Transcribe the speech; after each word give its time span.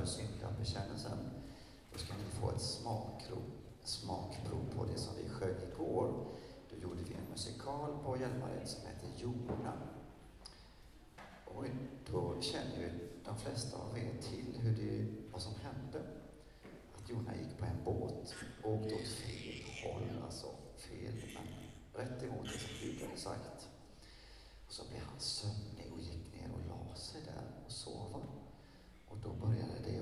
över 0.00 0.06
före 0.06 0.06
syndabekännelsen, 0.06 1.30
då 1.92 1.98
ska 1.98 2.14
ni 2.14 2.40
få 2.40 2.50
ett 2.50 2.60
smakprov, 2.60 3.42
smakprov 3.84 4.74
på 4.76 4.84
det 4.84 4.98
som 4.98 5.14
vi 5.16 5.28
sjöng 5.28 5.56
igår. 5.72 6.26
Då 6.70 6.76
gjorde 6.76 7.02
vi 7.02 7.14
en 7.14 7.30
musikal 7.30 7.98
på 8.04 8.16
Hjälmared 8.16 8.68
som 8.68 8.80
heter 8.86 9.08
Jona. 9.16 9.72
Och 11.44 11.64
då 12.12 12.40
känner 12.40 12.76
ju 12.76 12.90
de 13.24 13.38
flesta 13.38 13.76
av 13.76 13.98
er 13.98 14.22
till 14.22 14.60
hur 14.60 14.76
det, 14.76 15.06
vad 15.32 15.42
som 15.42 15.54
hände. 15.54 16.02
Att 16.96 17.10
Jona 17.10 17.36
gick 17.36 17.58
på 17.58 17.64
en 17.64 17.84
båt 17.84 18.34
och 18.62 18.72
åkte 18.72 18.94
åt 18.94 19.08
fel 19.08 19.62
håll, 19.82 20.22
alltså 20.24 20.46
fel, 20.76 21.14
men 21.34 22.04
rätt 22.04 22.22
emot 22.22 22.46
det 22.52 22.58
som 22.58 22.70
Gud 22.80 23.02
hade 23.02 23.20
sagt. 23.20 23.68
Och 24.66 24.72
så 24.72 24.82
blev 24.88 25.02
han 25.02 25.20
sömnig 25.20 25.92
och 25.92 26.00
gick 26.00 26.34
ner 26.34 26.50
och 26.54 26.60
la 26.68 26.96
sig 26.96 27.22
där 27.22 27.64
och 27.66 27.72
sova. 27.72 28.39
Och 29.22 29.28
då 29.28 29.46
började 29.46 29.80
det 29.84 30.00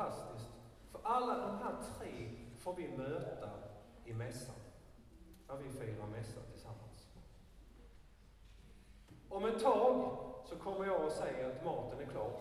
fantastiskt. 0.00 0.50
För 0.92 1.00
alla 1.02 1.38
de 1.38 1.58
här 1.58 1.74
tre 1.98 2.30
får 2.58 2.74
vi 2.74 2.88
möta 2.88 3.50
i 4.04 4.12
mässan. 4.12 4.54
När 5.48 5.56
vi 5.56 5.70
firar 5.70 6.06
mässa 6.06 6.40
tillsammans. 6.52 7.08
Om 9.28 9.44
ett 9.44 9.62
tag 9.62 10.18
så 10.44 10.56
kommer 10.56 10.86
jag 10.86 11.06
att 11.06 11.12
säga 11.12 11.48
att 11.48 11.64
maten 11.64 12.00
är 12.00 12.06
klar. 12.06 12.40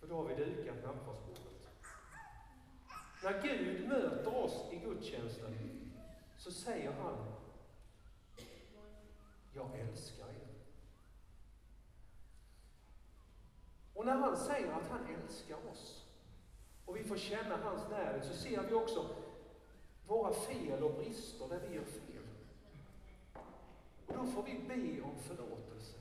För 0.00 0.06
då 0.06 0.16
har 0.16 0.24
vi 0.24 0.34
dukat 0.34 0.76
nattvardsbordet. 0.84 1.68
När 3.22 3.42
Gud 3.42 3.88
möter 3.88 4.44
oss 4.44 4.64
i 4.70 4.76
gudstjänsten 4.76 5.54
så 6.36 6.50
säger 6.50 6.92
han 6.92 7.16
Jag 9.54 9.78
älskar 9.78 10.24
er. 10.24 10.41
Och 14.02 14.06
när 14.06 14.16
han 14.16 14.36
säger 14.36 14.72
att 14.72 14.90
han 14.90 15.00
älskar 15.06 15.56
oss 15.72 16.04
och 16.86 16.96
vi 16.96 17.04
får 17.04 17.16
känna 17.16 17.56
hans 17.56 17.90
närhet 17.90 18.24
så 18.24 18.34
ser 18.34 18.62
vi 18.68 18.74
också 18.74 19.06
våra 20.06 20.32
fel 20.32 20.82
och 20.82 20.94
brister 20.94 21.48
där 21.48 21.60
vi 21.68 21.74
gör 21.76 21.84
fel. 21.84 22.22
Och 24.06 24.14
då 24.14 24.26
får 24.26 24.42
vi 24.42 24.52
be 24.68 25.02
om 25.02 25.18
förlåtelse. 25.18 25.96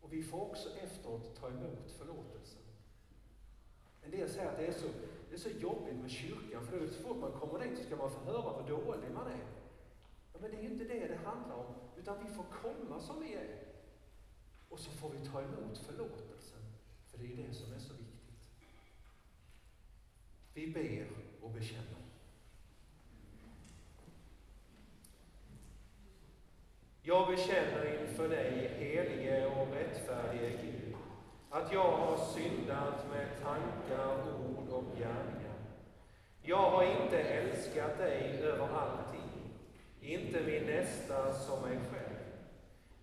Och 0.00 0.12
vi 0.12 0.22
får 0.22 0.40
också 0.40 0.68
efteråt 0.68 1.40
ta 1.40 1.48
emot 1.48 1.90
förlåtelsen. 1.98 2.62
En 4.02 4.10
del 4.10 4.30
säger 4.30 4.50
att 4.50 4.58
det 4.58 4.66
är 4.66 4.72
så, 4.72 4.88
det 5.28 5.34
är 5.34 5.38
så 5.38 5.50
jobbigt 5.50 5.96
med 5.96 6.10
kyrkan, 6.10 6.66
för 6.66 6.86
så 6.86 7.02
fort 7.02 7.16
man 7.16 7.32
kommer 7.32 7.58
dit 7.58 7.78
så 7.78 7.84
ska 7.84 7.96
man 7.96 8.10
få 8.10 8.20
höra 8.20 8.62
hur 8.62 8.68
dålig 8.68 9.10
man 9.14 9.26
är. 9.26 9.46
Ja, 10.32 10.38
men 10.40 10.50
det 10.50 10.56
är 10.56 10.70
inte 10.70 10.84
det 10.84 11.08
det 11.08 11.18
handlar 11.24 11.56
om, 11.56 11.74
utan 11.96 12.24
vi 12.24 12.30
får 12.34 12.44
komma 12.62 13.00
som 13.00 13.20
vi 13.20 13.34
är. 13.34 13.70
Och 14.68 14.78
så 14.78 14.90
får 14.90 15.10
vi 15.10 15.26
ta 15.26 15.42
emot 15.42 15.78
förlåtelsen, 15.78 16.59
det 17.20 17.26
är 17.26 17.46
det 17.46 17.54
som 17.54 17.72
är 17.72 17.78
så 17.78 17.92
viktigt. 17.92 18.10
Vi 20.54 20.66
ber 20.66 21.06
och 21.40 21.50
bekänner. 21.50 22.00
Jag 27.02 27.28
bekänner 27.28 28.00
inför 28.00 28.28
dig, 28.28 28.70
helige 28.78 29.46
och 29.46 29.74
rättfärdige 29.74 30.50
Gud, 30.62 30.94
att 31.50 31.72
jag 31.72 31.92
har 31.92 32.16
syndat 32.16 33.10
med 33.10 33.28
tankar, 33.42 34.34
ord 34.40 34.68
och 34.68 34.84
gärningar. 34.98 35.58
Jag 36.42 36.70
har 36.70 37.02
inte 37.02 37.18
älskat 37.18 37.98
dig 37.98 38.40
över 38.42 38.68
allting, 38.68 39.30
inte 40.00 40.40
min 40.40 40.62
nästa 40.62 41.32
som 41.32 41.62
mig 41.62 41.78
själv. 41.90 42.20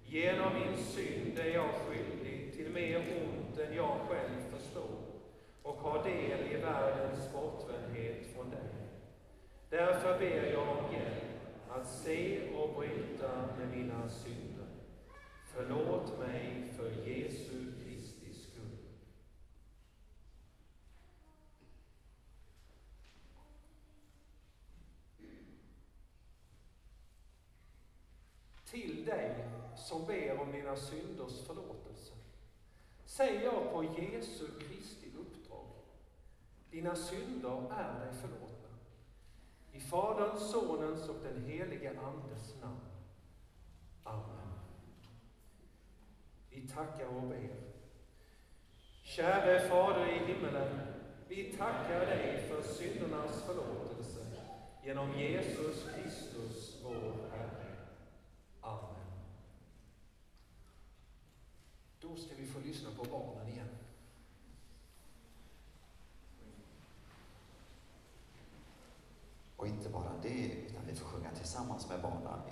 Genom 0.05 0.53
min 0.53 0.77
synd 0.77 1.39
är 1.39 1.53
jag 1.53 1.69
skyldig 1.69 2.53
till 2.53 2.69
mer 2.73 2.97
ont 2.97 3.36
än 3.59 3.75
jag 3.75 3.99
själv 4.09 4.51
förstår 4.51 4.97
och 5.63 5.75
har 5.75 6.03
del 6.03 6.51
i 6.51 6.57
världens 6.57 7.33
bortvändhet 7.33 8.27
från 8.35 8.49
dig. 8.49 8.87
Därför 9.69 10.19
ber 10.19 10.51
jag 10.51 10.69
om 10.69 10.93
hjälp 10.93 11.23
att 11.69 11.87
se 11.87 12.49
och 12.53 12.75
bryta 12.79 13.49
med 13.57 13.77
mina 13.77 14.09
synder. 14.09 14.67
Förlåt 15.53 16.19
mig 16.19 16.73
för 16.77 17.09
Jesu 17.09 17.73
Kristi 17.83 18.33
skull. 18.33 18.77
Till 28.65 29.05
dig 29.05 29.45
som 29.75 30.05
ber 30.05 30.39
om 30.39 30.51
mina 30.51 30.75
synders 30.75 31.47
förlåtelse 31.47 32.16
säger 33.07 33.43
jag 33.43 33.73
på 33.73 33.83
Jesu 33.83 34.47
Kristi 34.59 35.07
uppdrag. 35.19 35.65
Dina 36.71 36.95
synder 36.95 37.71
är 37.71 37.99
dig 37.99 38.13
förlåtna. 38.21 38.69
I 39.71 39.79
Faderns, 39.79 40.51
Sonens 40.51 41.09
och 41.09 41.23
den 41.23 41.45
helige 41.45 41.99
Andes 41.99 42.55
namn. 42.61 42.79
Amen. 44.03 44.47
Vi 46.49 46.67
tackar 46.67 47.07
och 47.07 47.21
ber. 47.21 47.67
Käre 49.03 49.69
Fader 49.69 50.05
i 50.07 50.33
himmelen, 50.33 50.79
vi 51.27 51.43
tackar 51.57 51.99
dig 51.99 52.49
för 52.49 52.61
syndernas 52.61 53.43
förlåtelse 53.43 54.25
genom 54.83 55.19
Jesus 55.19 55.89
Kristus, 55.95 56.81
vår 56.83 57.29
Herre. 57.31 57.75
Amen. 58.61 58.97
Då 62.09 62.15
ska 62.15 62.35
vi 62.35 62.45
få 62.45 62.59
lyssna 62.59 62.89
på 62.97 63.03
barnen 63.03 63.47
igen. 63.47 63.67
Och 69.55 69.67
inte 69.67 69.89
bara 69.89 70.11
det, 70.21 70.51
utan 70.51 70.81
vi 70.87 70.95
får 70.95 71.05
sjunga 71.05 71.31
tillsammans 71.31 71.89
med 71.89 72.01
barnen 72.01 72.47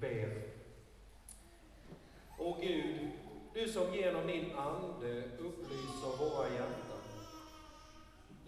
ber. 0.00 0.42
O 2.38 2.56
Gud, 2.60 3.10
du 3.54 3.68
som 3.68 3.94
genom 3.94 4.26
din 4.26 4.52
Ande 4.56 5.22
upplyser 5.38 6.18
våra 6.18 6.48
hjärtan. 6.48 6.86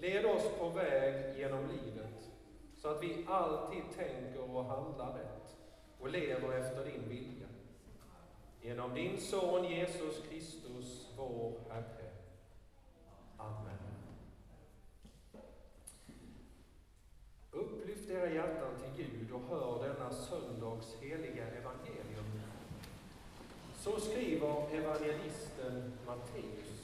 Led 0.00 0.26
oss 0.26 0.44
på 0.58 0.68
väg 0.68 1.38
genom 1.38 1.66
livet, 1.66 2.30
så 2.76 2.88
att 2.88 3.02
vi 3.02 3.24
alltid 3.28 3.82
tänker 3.96 4.56
och 4.56 4.64
handlar 4.64 5.12
rätt 5.12 5.56
och 6.00 6.10
lever 6.10 6.58
efter 6.58 6.84
din 6.84 7.08
vilja. 7.08 7.46
Genom 8.60 8.94
din 8.94 9.20
Son 9.20 9.64
Jesus 9.64 10.22
Kristus, 10.28 11.06
vår 11.16 11.52
Herre. 11.70 12.10
Amen. 13.36 13.78
Upplyft 17.50 18.10
era 18.10 18.32
hjärtan 18.32 18.70
till 18.78 19.04
Gud 19.04 19.32
och 19.32 19.42
hör 19.48 19.88
denna 19.88 20.10
söndags 20.10 20.96
heliga 21.00 21.46
evangelium. 21.46 22.40
Så 23.76 24.00
skriver 24.00 24.74
evangelisten 24.74 25.92
Matteus. 26.06 26.78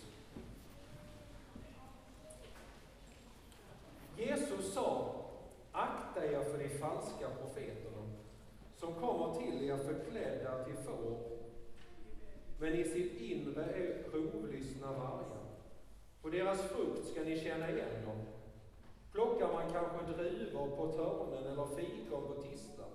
falska 6.84 7.28
profeterna, 7.40 8.02
som 8.76 8.94
kommer 8.94 9.34
till 9.34 9.68
er 9.68 9.76
förklädda 9.76 10.64
till 10.64 10.76
får, 10.76 11.18
men 12.58 12.74
i 12.74 12.84
sitt 13.54 13.76
är 13.76 14.04
rovlystna 14.12 14.92
vargar. 14.92 15.44
På 16.22 16.28
deras 16.28 16.62
frukt 16.62 17.06
ska 17.06 17.22
ni 17.22 17.40
känna 17.40 17.70
igen 17.70 18.04
dem. 18.06 18.16
Plockar 19.12 19.52
man 19.52 19.72
kanske 19.72 20.12
druvor 20.12 20.76
på 20.76 20.92
törnen 20.92 21.52
eller 21.52 21.66
fikon 21.66 22.26
på 22.26 22.42
tistan, 22.42 22.90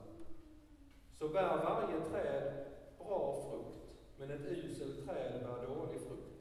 så 1.20 1.28
bär 1.28 1.58
varje 1.58 2.02
träd 2.02 2.66
bra 2.98 3.36
frukt, 3.50 3.78
men 4.18 4.32
ett 4.32 4.46
uselt 4.46 5.06
träd 5.06 5.42
bär 5.42 5.68
dålig 5.68 6.02
frukt. 6.02 6.40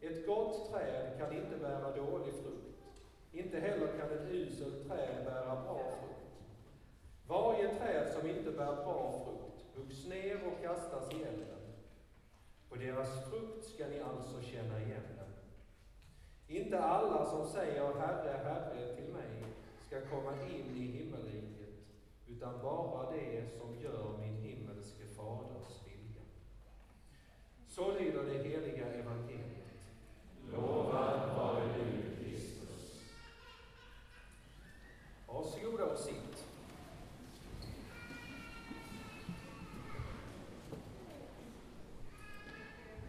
Ett 0.00 0.26
gott 0.26 0.70
träd 0.72 1.18
kan 1.18 1.32
inte 1.36 1.56
bära 1.56 1.96
dålig 1.96 2.34
frukt. 2.34 3.02
Inte 3.32 3.60
heller 3.60 3.86
kan 3.86 4.10
ett 4.10 4.30
uselt 4.30 4.88
träd 4.88 5.24
bära 5.24 5.62
bra 5.62 5.90
frukt. 6.00 6.50
Varje 7.28 7.74
träd 7.74 8.12
som 8.12 8.30
inte 8.30 8.50
bär 8.50 8.84
bra 8.84 9.22
frukt 9.24 9.46
huggs 9.76 10.06
ner 10.06 10.40
och 10.46 10.62
kastas 10.62 11.12
i 11.12 11.22
elden. 11.22 11.55
På 12.76 12.82
deras 12.82 13.30
frukt 13.30 13.64
ska 13.64 13.86
ni 13.88 14.00
alltså 14.00 14.42
känna 14.42 14.82
igen 14.82 15.02
dem. 15.18 15.28
Inte 16.48 16.78
alla 16.78 17.24
som 17.24 17.46
säger 17.46 17.94
Herre, 17.94 18.40
Herre 18.44 18.96
till 18.96 19.12
mig 19.12 19.44
ska 19.86 20.00
komma 20.00 20.32
in 20.42 20.76
i 20.76 20.86
himmelriket, 20.86 21.74
utan 22.28 22.62
bara 22.62 23.10
det 23.10 23.44
som 23.58 23.80
gör 23.82 24.18
min 24.18 24.36
himmelske 24.36 25.06
Faders 25.16 25.84
vilja. 25.84 26.22
Så 27.68 27.92
lyder 27.92 28.24
det 28.24 28.48
heliga 28.48 28.86
evangeliet. 28.86 29.80
Lovad 30.52 31.36
vare 31.36 31.64
du, 31.78 32.24
Kristus. 32.24 33.00
Varsågoda 35.26 35.84
och 35.84 35.98
sitt. 35.98 36.35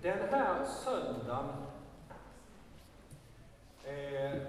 Den 0.08 0.30
här 0.32 0.66
söndagen 0.66 1.50
eh, 3.84 4.42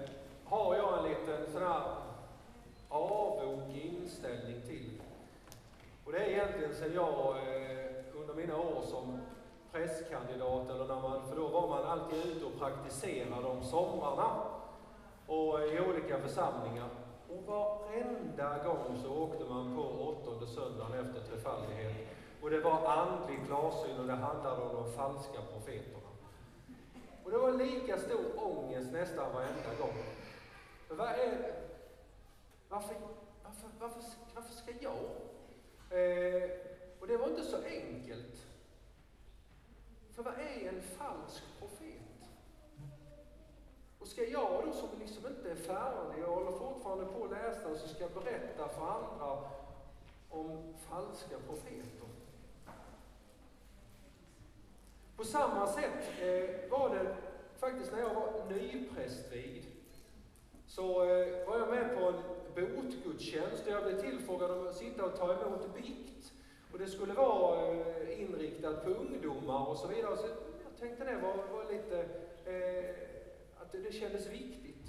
har 0.45 0.75
jag 0.75 0.97
en 0.97 1.03
liten 1.03 1.51
sån 1.53 1.61
här 1.61 1.81
avog 2.89 3.61
inställning 3.75 4.61
till. 4.61 5.01
Och 6.05 6.11
det 6.11 6.17
är 6.17 6.29
egentligen 6.29 6.75
sedan 6.75 6.93
jag 6.93 7.37
eh, 7.37 8.21
under 8.21 8.33
mina 8.33 8.57
år 8.57 8.81
som 8.81 9.21
prästkandidat, 9.71 10.69
eller 10.69 10.87
när 10.87 11.01
man, 11.01 11.29
för 11.29 11.35
då 11.35 11.47
var 11.47 11.67
man 11.67 11.83
alltid 11.83 12.25
ute 12.25 12.45
och 12.45 12.59
praktiserade 12.59 13.47
om 13.47 13.63
somrarna 13.63 14.29
och 15.27 15.59
i 15.61 15.79
olika 15.89 16.19
församlingar. 16.19 16.89
Och 17.29 17.43
varenda 17.43 18.63
gång 18.63 18.99
så 19.03 19.23
åkte 19.23 19.45
man 19.45 19.75
på 19.75 19.81
åttonde 19.81 20.47
söndagen 20.47 21.05
efter 21.05 21.21
trefaldighet. 21.21 22.18
Och 22.41 22.49
det 22.49 22.59
var 22.59 22.85
andlig 22.85 23.45
klarsyn 23.45 23.99
och 23.99 24.07
det 24.07 24.13
handlade 24.13 24.61
om 24.61 24.75
de 24.75 24.91
falska 24.91 25.41
profeterna. 25.53 26.09
Och 27.23 27.31
det 27.31 27.37
var 27.37 27.51
lika 27.51 27.97
stor 27.97 28.25
ångest 28.35 28.91
nästan 28.91 29.33
varenda 29.33 29.75
gång. 29.79 30.03
För 30.87 30.95
vad 30.95 31.07
är 31.07 31.15
det? 31.15 31.55
Varför, 32.69 32.95
varför, 33.43 33.67
varför, 33.79 34.03
varför 34.35 34.53
ska 34.53 34.71
jag? 34.79 35.03
Eh, 35.99 36.49
och 36.99 37.07
det 37.07 37.17
var 37.17 37.29
inte 37.29 37.43
så 37.43 37.57
enkelt. 37.57 38.45
För 40.11 40.23
vad 40.23 40.33
är 40.33 40.69
en 40.69 40.81
falsk 40.81 41.43
profet? 41.59 42.01
Och 43.99 44.07
ska 44.07 44.23
jag 44.23 44.65
då 44.65 44.73
som 44.73 44.89
liksom 44.99 45.27
inte 45.27 45.51
är 45.51 45.55
färdig 45.55 46.23
och 46.25 46.35
håller 46.35 46.51
fortfarande 46.51 47.05
på 47.05 47.23
att 47.25 47.31
läsa, 47.31 47.75
så 47.75 47.87
ska 47.87 48.03
jag 48.03 48.11
berätta 48.11 48.67
för 48.67 48.81
andra 48.81 49.49
om 50.29 50.73
falska 50.89 51.35
profeter? 51.47 52.07
På 55.19 55.25
samma 55.25 55.67
sätt 55.67 56.11
eh, 56.21 56.69
var 56.69 56.89
det 56.89 57.15
faktiskt 57.57 57.91
när 57.91 57.99
jag 57.99 58.13
var 58.13 58.31
nyprästvigd. 58.49 59.65
Så 60.67 61.03
eh, 61.03 61.47
var 61.47 61.57
jag 61.59 61.69
med 61.69 61.97
på 61.97 62.05
en 62.05 62.75
botgudstjänst 62.75 63.65
där 63.65 63.71
jag 63.71 63.83
blev 63.83 64.01
tillfrågad 64.01 64.51
om 64.51 64.67
att 64.67 64.75
sitta 64.75 65.05
och 65.05 65.17
ta 65.17 65.33
emot 65.33 65.75
bikt. 65.75 66.33
Och 66.73 66.79
det 66.79 66.87
skulle 66.87 67.13
vara 67.13 67.67
eh, 67.67 68.21
inriktat 68.21 68.83
på 68.83 68.89
ungdomar 68.89 69.69
och 69.69 69.77
så 69.77 69.87
vidare. 69.87 70.17
Så 70.17 70.27
jag 70.63 70.79
tänkte 70.79 71.05
det 71.05 71.21
var, 71.21 71.57
var 71.57 71.71
lite, 71.71 71.99
eh, 72.45 73.61
att 73.61 73.71
det 73.71 73.93
kändes 73.93 74.27
viktigt. 74.27 74.85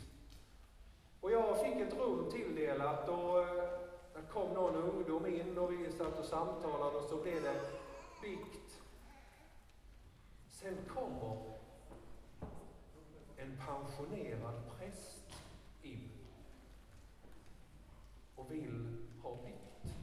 Och 1.21 1.33
jag 1.33 1.61
fick 1.61 1.77
ett 1.77 1.99
rum 1.99 2.31
tilldelat 2.31 3.09
och 3.09 3.39
eh, 3.39 3.55
där 4.15 4.23
kom 4.33 4.55
någon 4.55 4.77
ungdom 4.77 5.27
in 5.27 5.59
och 5.59 5.73
vi 5.73 5.93
satt 5.93 6.19
och 6.19 6.25
samtalade 6.25 6.99
och 6.99 7.05
så 7.05 7.17
blev 7.17 7.43
det 7.43 7.61
bikt. 8.23 8.60
Sen 10.61 10.77
kommer 10.95 11.37
en 13.37 13.57
pensionerad 13.67 14.55
präst 14.79 15.33
in 15.83 16.11
och 18.37 18.51
vill 18.53 18.97
ha 19.23 19.37
bikt. 19.45 19.95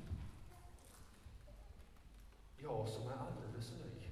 Jag 2.58 2.88
som 2.90 3.08
är 3.08 3.18
alldeles 3.18 3.72
ny. 3.72 4.10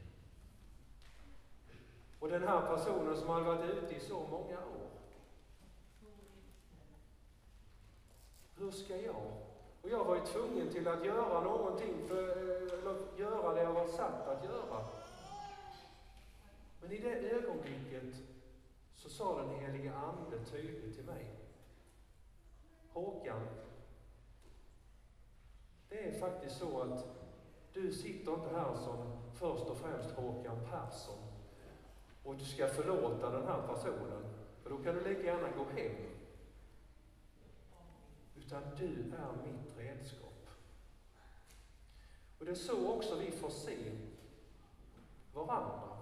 Och 2.19 2.29
den 2.29 2.47
här 2.47 2.75
personen 2.75 3.17
som 3.17 3.29
hade 3.29 3.45
varit 3.45 3.69
ute 3.69 3.95
i 3.95 3.99
så 3.99 4.19
många 4.19 4.57
år. 4.57 4.89
Hur 8.57 8.71
ska 8.71 8.97
jag? 8.97 9.31
Och 9.81 9.89
jag 9.89 10.05
var 10.05 10.15
ju 10.15 10.21
tvungen 10.21 10.69
till 10.69 10.87
att 10.87 11.05
göra 11.05 11.41
någonting, 11.41 12.07
för, 12.07 12.27
eh, 12.27 12.79
eller 12.79 13.17
göra 13.17 13.53
det 13.53 13.63
jag 13.63 13.73
var 13.73 13.87
satt 13.87 14.27
att 14.27 14.43
göra. 14.43 14.85
Men 16.85 16.93
i 16.93 16.99
det 16.99 17.29
ögonblicket 17.29 18.15
så 18.95 19.09
sa 19.09 19.41
den 19.41 19.49
helige 19.49 19.93
Ande 19.93 20.45
tydligt 20.45 20.95
till 20.95 21.05
mig. 21.05 21.25
Håkan, 22.89 23.41
det 25.89 26.09
är 26.09 26.19
faktiskt 26.19 26.57
så 26.57 26.81
att 26.81 27.05
du 27.73 27.93
sitter 27.93 28.33
inte 28.33 28.49
här 28.49 28.75
som 28.75 29.19
först 29.33 29.63
och 29.63 29.77
främst 29.77 30.11
Håkan 30.11 30.57
Persson 30.69 31.17
och 32.23 32.35
du 32.35 32.45
ska 32.45 32.67
förlåta 32.67 33.31
den 33.31 33.47
här 33.47 33.67
personen, 33.67 34.23
för 34.63 34.69
då 34.69 34.77
kan 34.77 34.95
du 34.95 35.03
lika 35.03 35.23
gärna 35.23 35.49
gå 35.49 35.63
hem. 35.63 35.95
Utan 38.35 38.63
du 38.77 39.13
är 39.17 39.31
mitt 39.45 39.77
redskap. 39.77 40.49
Och 42.39 42.45
det 42.45 42.51
är 42.51 42.55
så 42.55 42.95
också 42.95 43.19
vi 43.19 43.31
får 43.31 43.49
se 43.49 43.91
varandra. 45.33 45.94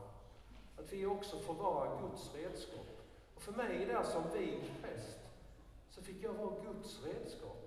Att 0.78 0.94
vi 0.94 1.06
också 1.06 1.40
får 1.40 1.54
vara 1.54 2.02
Guds 2.02 2.36
redskap. 2.36 2.86
Och 3.36 3.42
för 3.42 3.52
mig 3.52 3.86
där 3.86 4.04
som 4.04 4.24
vigd 4.34 4.64
präst, 4.82 5.20
så 5.90 6.02
fick 6.02 6.24
jag 6.24 6.34
vara 6.34 6.56
Guds 6.64 7.04
redskap. 7.04 7.64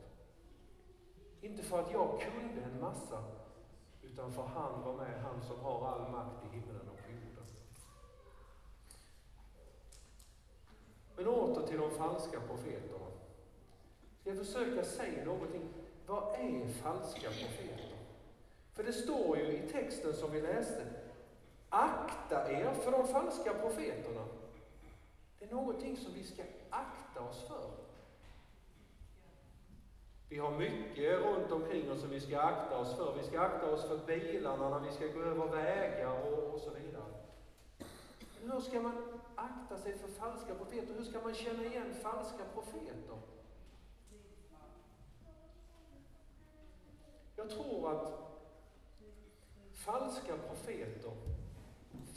Inte 1.40 1.62
för 1.62 1.80
att 1.80 1.92
jag 1.92 2.20
kunde 2.20 2.62
en 2.62 2.80
massa, 2.80 3.24
utan 4.02 4.32
för 4.32 4.42
han 4.42 4.82
var 4.82 4.96
med, 4.96 5.22
han 5.22 5.42
som 5.42 5.60
har 5.60 5.88
all 5.88 6.12
makt 6.12 6.44
i 6.44 6.56
himlen 6.56 6.88
och 6.88 6.96
på 6.96 7.10
jorden. 7.10 7.46
Men 11.16 11.26
åter 11.26 11.66
till 11.66 11.78
de 11.78 11.90
falska 11.90 12.40
profeterna. 12.40 13.06
Ska 14.20 14.30
jag 14.30 14.38
försöka 14.38 14.84
säga 14.84 15.24
någonting. 15.24 15.68
Vad 16.06 16.34
är 16.34 16.68
falska 16.68 17.28
profeter? 17.28 17.96
För 18.72 18.84
det 18.84 18.92
står 18.92 19.38
ju 19.38 19.52
i 19.52 19.68
texten 19.68 20.14
som 20.14 20.32
vi 20.32 20.40
läste, 20.40 20.86
akta 21.70 22.52
er 22.52 22.74
för 22.74 22.92
de 22.92 23.08
falska 23.08 23.54
profeterna. 23.54 24.24
Det 25.38 25.44
är 25.44 25.50
någonting 25.50 25.96
som 25.96 26.12
vi 26.14 26.24
ska 26.24 26.42
akta 26.70 27.20
oss 27.20 27.42
för. 27.48 27.70
Vi 30.28 30.38
har 30.38 30.50
mycket 30.50 31.20
runt 31.20 31.52
omkring 31.52 31.90
oss 31.90 32.00
som 32.00 32.10
vi 32.10 32.20
ska 32.20 32.40
akta 32.40 32.78
oss 32.78 32.94
för. 32.94 33.14
Vi 33.16 33.26
ska 33.26 33.40
akta 33.40 33.70
oss 33.70 33.84
för 33.84 33.98
bilarna 34.06 34.68
när 34.70 34.80
vi 34.80 34.92
ska 34.92 35.06
gå 35.06 35.20
över 35.20 35.46
vägar 35.46 36.32
och, 36.32 36.54
och 36.54 36.60
så 36.60 36.70
vidare. 36.70 37.12
Men 38.40 38.50
hur 38.50 38.60
ska 38.60 38.80
man 38.80 39.20
akta 39.34 39.78
sig 39.78 39.98
för 39.98 40.08
falska 40.08 40.54
profeter? 40.54 40.94
Hur 40.94 41.04
ska 41.04 41.20
man 41.20 41.34
känna 41.34 41.64
igen 41.64 41.94
falska 42.02 42.44
profeter? 42.54 43.18
Jag 47.36 47.50
tror 47.50 47.90
att 47.90 48.26
falska 49.72 50.36
profeter, 50.48 51.12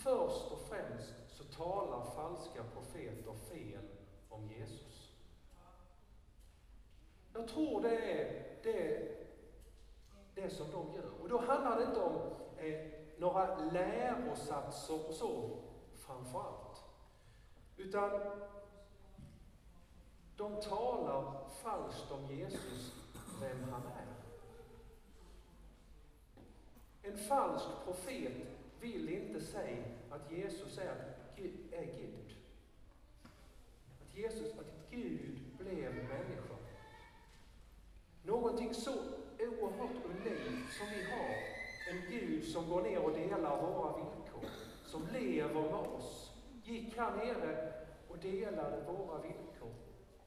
först 0.03 0.51
och 0.51 0.59
främst 0.59 1.13
så 1.27 1.43
talar 1.43 2.11
falska 2.15 2.63
profeter 2.63 3.33
fel 3.33 3.83
om 4.29 4.47
Jesus. 4.47 5.15
Jag 7.33 7.47
tror 7.47 7.81
det 7.81 8.11
är 8.11 8.43
det, 8.63 9.11
det 10.35 10.49
som 10.49 10.71
de 10.71 10.93
gör. 10.93 11.21
Och 11.21 11.29
då 11.29 11.37
handlar 11.37 11.79
det 11.79 11.83
inte 11.83 12.01
om 12.01 12.15
eh, 12.57 12.91
några 13.17 13.55
lärosatser 13.57 15.07
och 15.07 15.13
så, 15.13 15.57
framför 15.95 16.39
allt. 16.39 16.83
Utan 17.77 18.11
de 20.37 20.61
talar 20.61 21.49
falskt 21.49 22.11
om 22.11 22.35
Jesus 22.35 22.93
vem 23.41 23.63
han 23.71 23.81
är. 23.81 24.05
En 27.01 27.17
falsk 27.17 27.65
profet 27.85 28.58
vill 28.81 29.09
inte 29.09 29.41
säga 29.41 29.83
att 30.09 30.31
Jesus 30.31 30.77
är, 30.77 31.15
är 31.71 31.85
Gud. 31.85 32.35
Att 34.01 34.17
Jesus, 34.17 34.59
att 34.59 34.91
Gud 34.91 35.39
blev 35.57 35.93
människa. 35.93 36.55
Någonting 38.23 38.73
så 38.73 38.91
oerhört 39.39 40.05
unikt 40.05 40.73
som 40.77 40.87
vi 40.87 41.03
har. 41.11 41.35
En 41.89 42.11
Gud 42.11 42.43
som 42.43 42.69
går 42.69 42.81
ner 42.81 42.99
och 42.99 43.11
delar 43.11 43.61
våra 43.61 43.97
villkor. 43.97 44.49
Som 44.85 45.07
lever 45.13 45.61
med 45.61 45.73
oss. 45.73 46.31
Gick 46.63 46.97
här 46.97 47.15
nere 47.15 47.73
och 48.09 48.17
delade 48.17 48.81
våra 48.81 49.21
villkor. 49.21 49.73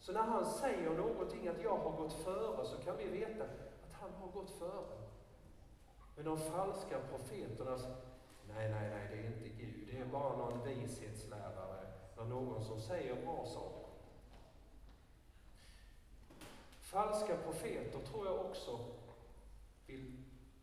Så 0.01 0.13
när 0.13 0.23
han 0.23 0.47
säger 0.47 0.91
någonting, 0.91 1.49
att 1.49 1.63
jag 1.63 1.79
har 1.79 1.97
gått 1.97 2.13
före, 2.13 2.67
så 2.67 2.77
kan 2.77 2.97
vi 2.97 3.09
veta 3.09 3.45
att 3.45 3.93
han 3.93 4.11
har 4.11 4.29
gått 4.29 4.51
före. 4.51 4.99
Men 6.17 6.25
de 6.25 6.39
falska 6.39 6.99
profeternas 7.11 7.87
nej, 8.55 8.71
nej, 8.71 8.91
nej, 8.91 9.09
det 9.11 9.19
är 9.23 9.27
inte 9.27 9.49
Gud. 9.49 9.89
Det 9.91 9.99
är 9.99 10.05
bara 10.05 10.37
någon 10.37 10.65
vishetslärare, 10.65 11.87
någon 12.17 12.65
som 12.65 12.81
säger 12.81 13.23
bra 13.25 13.47
saker. 13.47 13.83
Falska 16.81 17.37
profeter 17.37 17.99
tror 17.99 18.27
jag 18.27 18.47
också 18.47 18.79
vill 19.87 20.13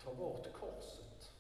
ta 0.04 0.14
bort 0.14 0.54
korset. 0.54 1.32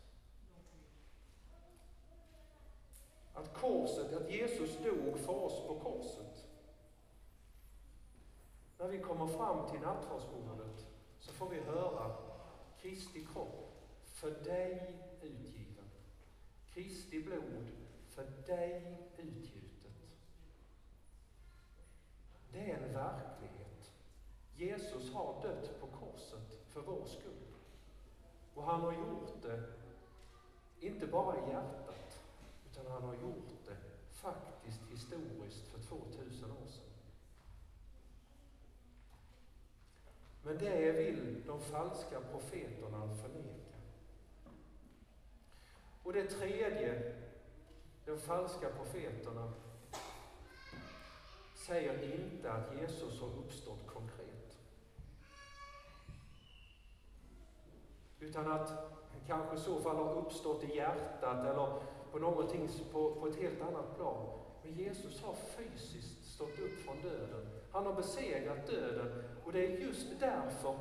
Att 3.34 3.54
korset, 3.54 4.14
att 4.14 4.32
Jesus 4.32 4.78
dog 4.78 5.20
för 5.20 5.34
oss 5.34 5.68
på 5.68 5.80
korset. 5.80 6.46
När 8.78 8.88
vi 8.88 9.00
kommer 9.00 9.28
fram 9.28 9.70
till 9.70 9.80
nattvardsbordet 9.80 10.88
så 11.20 11.34
får 11.34 11.50
vi 11.50 11.60
höra 11.60 12.16
Kristi 12.82 13.26
kropp 13.34 13.72
för 14.06 14.32
dig 14.32 14.94
utgiven. 15.22 15.69
Kristi 16.80 17.24
blod 17.24 17.68
för 18.10 18.26
dig 18.46 18.98
utgjutet. 19.18 20.12
Det 22.52 22.72
är 22.72 22.78
en 22.78 22.94
verklighet. 22.94 23.92
Jesus 24.56 25.14
har 25.14 25.42
dött 25.42 25.80
på 25.80 25.88
korset 25.88 26.68
för 26.68 26.82
vår 26.82 27.06
skull. 27.06 27.56
Och 28.56 28.64
han 28.64 28.82
har 28.82 28.94
gjort 28.94 29.42
det, 29.42 29.64
inte 30.80 31.08
bara 31.08 31.36
i 31.36 31.52
hjärtat, 31.52 32.20
utan 32.72 32.92
han 32.92 33.04
har 33.04 33.14
gjort 33.14 33.66
det 33.66 33.78
faktiskt 34.12 34.82
historiskt 34.92 35.68
för 35.68 35.80
2000 35.80 36.52
år 36.52 36.68
sedan. 36.68 36.94
Men 40.44 40.58
det 40.58 40.92
vill 40.92 41.44
de 41.48 41.62
falska 41.62 42.22
profeterna 42.22 43.16
förneka. 43.16 43.69
Och 46.10 46.16
det 46.16 46.28
tredje, 46.28 47.14
de 48.06 48.18
falska 48.18 48.70
profeterna 48.70 49.54
säger 51.56 52.20
inte 52.20 52.52
att 52.52 52.82
Jesus 52.82 53.22
har 53.22 53.28
uppstått 53.28 53.88
konkret. 53.88 54.58
Utan 58.20 58.52
att 58.52 58.70
han 59.12 59.22
kanske 59.28 59.56
i 59.56 59.60
så 59.60 59.80
fall 59.80 59.96
har 59.96 60.14
uppstått 60.14 60.64
i 60.64 60.76
hjärtat 60.76 61.46
eller 61.46 61.82
på 62.12 62.20
någonting 62.20 62.70
på, 62.92 63.16
på 63.16 63.28
ett 63.28 63.42
helt 63.42 63.62
annat 63.62 63.96
plan. 63.96 64.40
Men 64.64 64.74
Jesus 64.74 65.22
har 65.22 65.34
fysiskt 65.34 66.26
stått 66.26 66.60
upp 66.60 66.80
från 66.86 67.02
döden. 67.02 67.48
Han 67.72 67.86
har 67.86 67.94
besegrat 67.94 68.68
döden 68.68 69.24
och 69.46 69.52
det 69.52 69.66
är 69.66 69.78
just 69.78 70.20
därför 70.20 70.76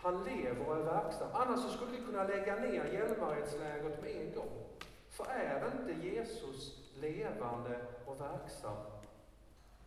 han 0.00 0.24
lever 0.24 0.68
och 0.68 0.76
är 0.76 0.82
verksam. 0.82 1.28
Annars 1.32 1.60
så 1.60 1.68
skulle 1.68 1.90
vi 1.90 2.04
kunna 2.04 2.24
lägga 2.24 2.56
ner 2.56 2.84
Hjälmaredslägret 2.84 4.02
med 4.02 4.10
en 4.10 4.34
gång. 4.34 4.68
För 5.08 5.24
är 5.24 5.72
inte 5.80 6.06
Jesus 6.06 6.78
levande 7.00 7.80
och 8.06 8.20
verksam 8.20 8.76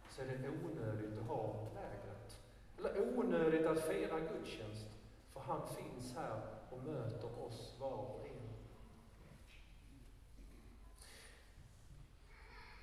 så 0.10 0.22
är 0.22 0.26
det 0.26 0.50
onödigt 0.50 1.20
att 1.20 1.28
ha 1.28 1.68
lägret. 1.74 2.40
Eller 2.78 3.18
onödigt 3.18 3.66
att 3.66 3.84
fira 3.84 4.20
gudstjänst. 4.20 4.88
För 5.34 5.40
han 5.40 5.62
finns 5.68 6.16
här 6.16 6.42
och 6.72 6.84
möter 6.84 7.46
oss 7.46 7.76
var 7.80 7.98
och 7.98 8.26
en. 8.26 8.50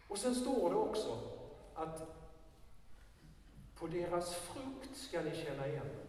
Och 0.09 0.19
sen 0.19 0.35
står 0.35 0.71
det 0.71 0.77
också 0.77 1.19
att 1.75 2.03
på 3.75 3.87
deras 3.87 4.35
frukt 4.35 4.97
ska 4.97 5.21
ni 5.21 5.37
känna 5.37 5.69
igen 5.69 6.08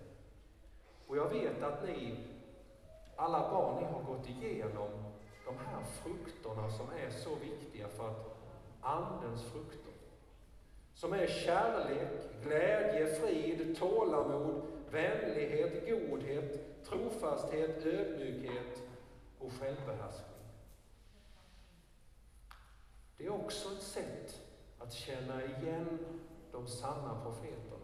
och 1.09 1.17
jag 1.17 1.29
vet 1.29 1.63
att 1.63 1.87
ni, 1.87 2.17
alla 3.15 3.51
barn, 3.51 3.83
ni 3.83 3.83
har 3.83 4.01
gått 4.03 4.29
igenom 4.29 4.89
de 5.45 5.57
här 5.57 5.83
frukterna 5.83 6.69
som 6.69 6.85
är 7.05 7.09
så 7.09 7.35
viktiga 7.35 7.87
för 7.87 8.09
att 8.09 8.39
Andens 8.81 9.43
frukter. 9.43 9.93
Som 10.93 11.13
är 11.13 11.27
kärlek, 11.27 12.09
glädje, 12.43 13.15
frid, 13.15 13.77
tålamod, 13.79 14.61
vänlighet, 14.91 15.89
godhet, 15.89 16.83
trofasthet, 16.85 17.85
ödmjukhet 17.85 18.81
och 19.39 19.51
självbehärskning. 19.53 20.39
Det 23.17 23.25
är 23.25 23.29
också 23.29 23.69
ett 23.71 23.83
sätt 23.83 24.41
att 24.79 24.93
känna 24.93 25.43
igen 25.43 25.99
de 26.51 26.67
sanna 26.67 27.21
profeterna. 27.23 27.78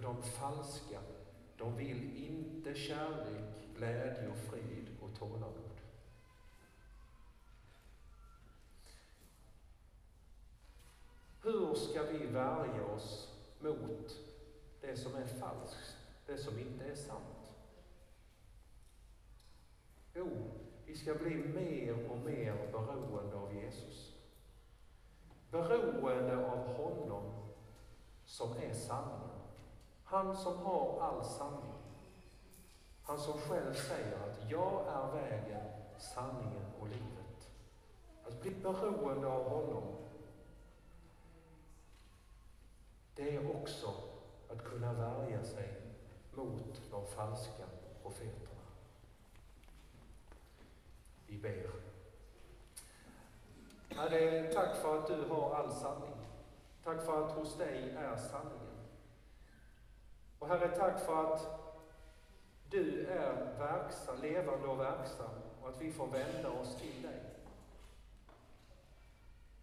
För 0.00 0.06
de 0.06 0.22
falska, 0.22 1.00
de 1.56 1.76
vill 1.76 2.16
inte 2.16 2.74
kärlek, 2.74 3.74
glädje 3.76 4.28
och 4.28 4.36
frid 4.36 4.86
och 5.02 5.18
tålamod. 5.18 5.80
Hur 11.42 11.74
ska 11.74 12.02
vi 12.02 12.26
värja 12.26 12.84
oss 12.84 13.28
mot 13.60 14.16
det 14.80 14.96
som 14.96 15.14
är 15.14 15.26
falskt, 15.26 15.96
det 16.26 16.38
som 16.38 16.58
inte 16.58 16.84
är 16.84 16.94
sant? 16.94 17.56
Jo, 20.14 20.30
vi 20.86 20.96
ska 20.96 21.14
bli 21.14 21.34
mer 21.34 22.10
och 22.10 22.18
mer 22.18 22.72
beroende 22.72 23.36
av 23.36 23.54
Jesus. 23.54 24.14
Beroende 25.50 26.46
av 26.46 26.76
honom 26.76 27.48
som 28.24 28.52
är 28.52 28.74
sanningen. 28.74 29.39
Han 30.10 30.36
som 30.36 30.58
har 30.58 31.00
all 31.00 31.24
sanning. 31.24 31.74
Han 33.02 33.18
som 33.18 33.40
själv 33.40 33.74
säger 33.74 34.16
att 34.16 34.50
jag 34.50 34.86
är 34.88 35.12
vägen, 35.12 35.66
sanningen 35.98 36.66
och 36.80 36.88
livet. 36.88 37.50
Att 38.26 38.42
bli 38.42 38.50
beroende 38.50 39.26
av 39.26 39.48
honom, 39.48 39.96
det 43.14 43.36
är 43.36 43.56
också 43.56 43.94
att 44.50 44.64
kunna 44.64 44.92
värja 44.92 45.44
sig 45.44 45.82
mot 46.34 46.80
de 46.90 47.06
falska 47.06 47.64
profeterna. 48.02 48.60
Vi 51.26 51.38
ber. 51.38 51.70
Herre, 53.88 54.52
tack 54.52 54.76
för 54.76 54.98
att 54.98 55.06
du 55.06 55.24
har 55.28 55.54
all 55.54 55.72
sanning. 55.72 56.16
Tack 56.84 57.04
för 57.04 57.26
att 57.26 57.32
hos 57.32 57.56
dig 57.56 57.90
är 57.90 58.16
sanningen. 58.16 58.59
Och 60.40 60.48
Herre, 60.48 60.68
tack 60.68 61.00
för 61.00 61.24
att 61.24 61.60
du 62.70 63.06
är 63.06 63.58
verksam, 63.58 64.20
levande 64.22 64.66
och 64.66 64.80
verksam 64.80 65.30
och 65.62 65.68
att 65.68 65.82
vi 65.82 65.92
får 65.92 66.06
vända 66.06 66.50
oss 66.50 66.76
till 66.76 67.02
dig. 67.02 67.20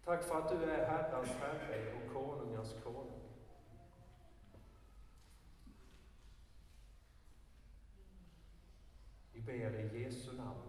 Tack 0.04 0.24
för 0.24 0.38
att 0.38 0.48
du 0.48 0.64
är 0.64 0.86
Herrans 0.86 1.28
Herre 1.28 1.92
och 1.92 2.12
konungars 2.12 2.74
konung. 2.84 3.20
Vi 9.32 9.40
ber 9.40 9.80
i 9.80 10.02
Jesu 10.02 10.32
namn. 10.32 10.67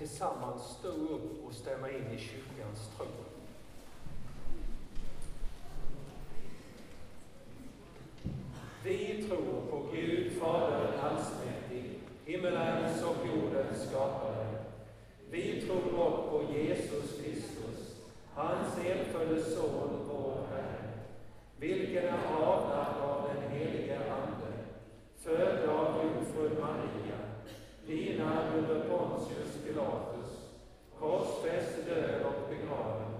Tillsammans 0.00 0.62
stå 0.62 0.88
upp 0.88 1.46
och 1.46 1.54
stämma 1.54 1.90
in 1.90 2.06
i 2.14 2.18
kyrkans 2.18 2.90
tro. 2.96 3.06
Vi 8.84 9.24
tror 9.28 9.60
på 9.70 9.82
Gud 9.92 10.32
Fadern 10.32 10.98
allsmäktig, 11.00 11.98
himmelen 12.24 12.84
och 12.84 13.26
jordens 13.26 13.88
skapare. 13.88 14.46
Vi 15.30 15.60
tror 15.60 16.00
också 16.00 16.22
på 16.30 16.52
Jesus 16.52 17.20
Kristus, 17.22 17.96
hans 18.34 18.78
enfödde 18.78 19.42
Son, 19.42 20.06
vår 20.08 20.38
Herre, 20.50 20.88
vilken 21.58 22.04
är 22.04 22.26
avlad 22.36 22.96
av 23.02 23.28
den 23.28 23.50
helige 23.50 23.98
Ande, 23.98 24.52
född 25.16 25.68
av 25.68 26.04
jungfrun 26.04 26.60
Maria, 26.60 27.18
pinad 27.86 28.58
under 28.58 28.80
Pontius 28.88 29.56
Pilatus, 29.64 30.48
korsfäst, 30.98 31.86
död 31.86 32.22
och 32.24 32.48
begraven, 32.48 33.12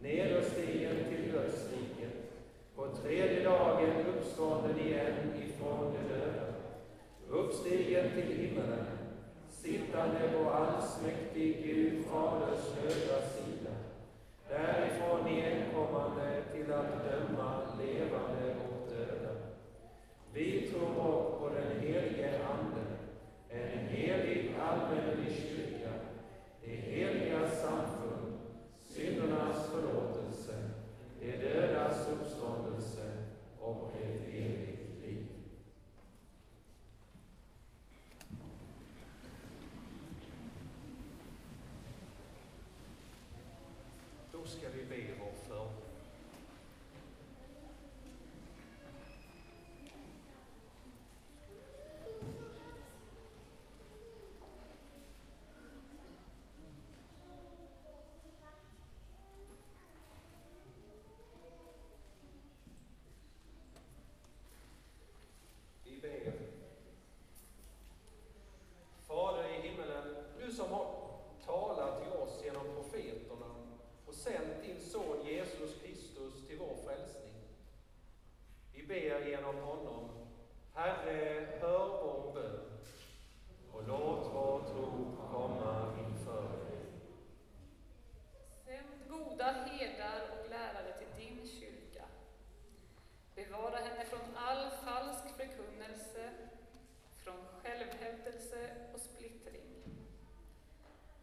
nederstigen 0.00 0.96
till 1.08 1.32
dödsriket, 1.32 2.14
på 2.76 2.88
tredje 3.02 3.44
dagen 3.44 4.06
uppstånden 4.06 4.80
igen 4.80 5.14
ifrån 5.44 5.92
de 5.92 6.14
döda, 6.14 6.46
uppstigen 7.28 8.10
till 8.10 8.36
himmelen, 8.36 8.86
sittande 9.50 10.30
på 10.32 10.50
allsmäktig 10.50 11.64
Gud 11.64 12.04
Faders 12.04 12.64
högra 12.80 13.22
sida, 13.22 13.70
därifrån 14.48 15.28
igenkommande 15.28 16.42
till 16.54 16.72
att 16.72 17.04
döma 17.04 17.60
levande 17.78 18.54
och 18.68 18.88
döda. 18.90 19.34
Vi 20.32 20.70
tror 20.70 21.08
också 21.08 21.38
på 21.38 21.48
den 21.54 21.80
helige 21.80 22.40
Ande, 22.44 22.84
en 23.50 23.86
helig 23.88 24.54
allmännelig 24.60 25.36
kyrka, 25.36 25.92
det 26.64 26.70
heliga 26.70 27.50
samfund, 27.50 28.38
syndernas 28.80 29.70
förlåtelse, 29.70 30.54
de 31.20 31.32
dödas 31.36 32.08
uppståndelse 32.08 33.12
och 33.60 33.92
ett 34.02 34.28
evigt 34.28 35.04
liv. 35.04 35.26
Då 44.40 44.46
ska 44.46 44.68
vi 44.68 44.84
be 44.84 45.14
vår 45.20 45.32
förbön. 45.32 45.72
Vi 65.84 66.00
ber. 66.00 66.32
Fader 69.06 69.48
i 69.48 69.68
himmelen, 69.68 70.14
du 70.38 70.52
som 70.52 70.70
har 70.70 71.08
talat 71.46 72.02
till 72.02 72.12
oss 72.12 72.44
genom 72.44 72.64
profeterna 72.74 73.54
och 74.06 74.14
sänt 74.14 74.62
din 74.62 74.80
son 74.80 75.26
Jesus 75.26 75.80
Kristus 75.82 76.46
till 76.46 76.58
vår 76.58 76.76
frälsning. 76.84 77.34
Vi 78.74 78.86
ber 78.86 79.26
genom 79.26 79.56
honom. 79.56 80.10
Herre, 80.74 81.46
hör 81.60 81.88
vår 81.88 82.32
bön 82.34 82.78
och 83.72 83.88
låt 83.88 84.30
vår 84.34 84.60
tro 84.60 85.16
komma 85.32 85.94
inför 86.06 86.42
dig. 86.42 86.78
Sänd 88.64 89.08
goda 89.08 89.44
herdar 89.52 90.20
och 90.32 90.50
lärare 90.50 90.98
till 90.98 91.24
din 91.24 91.48
kyrka. 91.48 92.04
Bevara 93.34 93.76
henne 93.76 93.97
från 94.10 94.36
all 94.36 94.70
falsk 94.70 95.36
förkunnelse, 95.36 96.30
från 97.24 97.46
självhävdelse 97.62 98.70
och 98.94 99.00
splittring. 99.00 99.84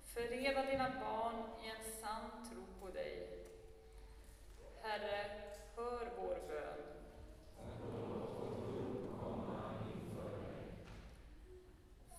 Förena 0.04 0.66
dina 0.66 0.90
barn 0.90 1.36
i 1.64 1.70
en 1.70 1.92
sann 2.02 2.50
tro 2.50 2.64
på 2.82 2.94
dig. 2.94 3.40
Herre, 4.82 5.42
hör 5.76 6.12
vår 6.18 6.40
bön. 6.48 6.86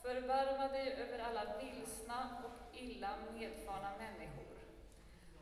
Förbarma 0.02 0.68
dig 0.68 0.92
över 0.92 1.18
alla 1.18 1.58
vilsna 1.58 2.42
och 2.44 2.76
illa 2.76 3.10
medfarna 3.34 3.92
människor 3.98 4.46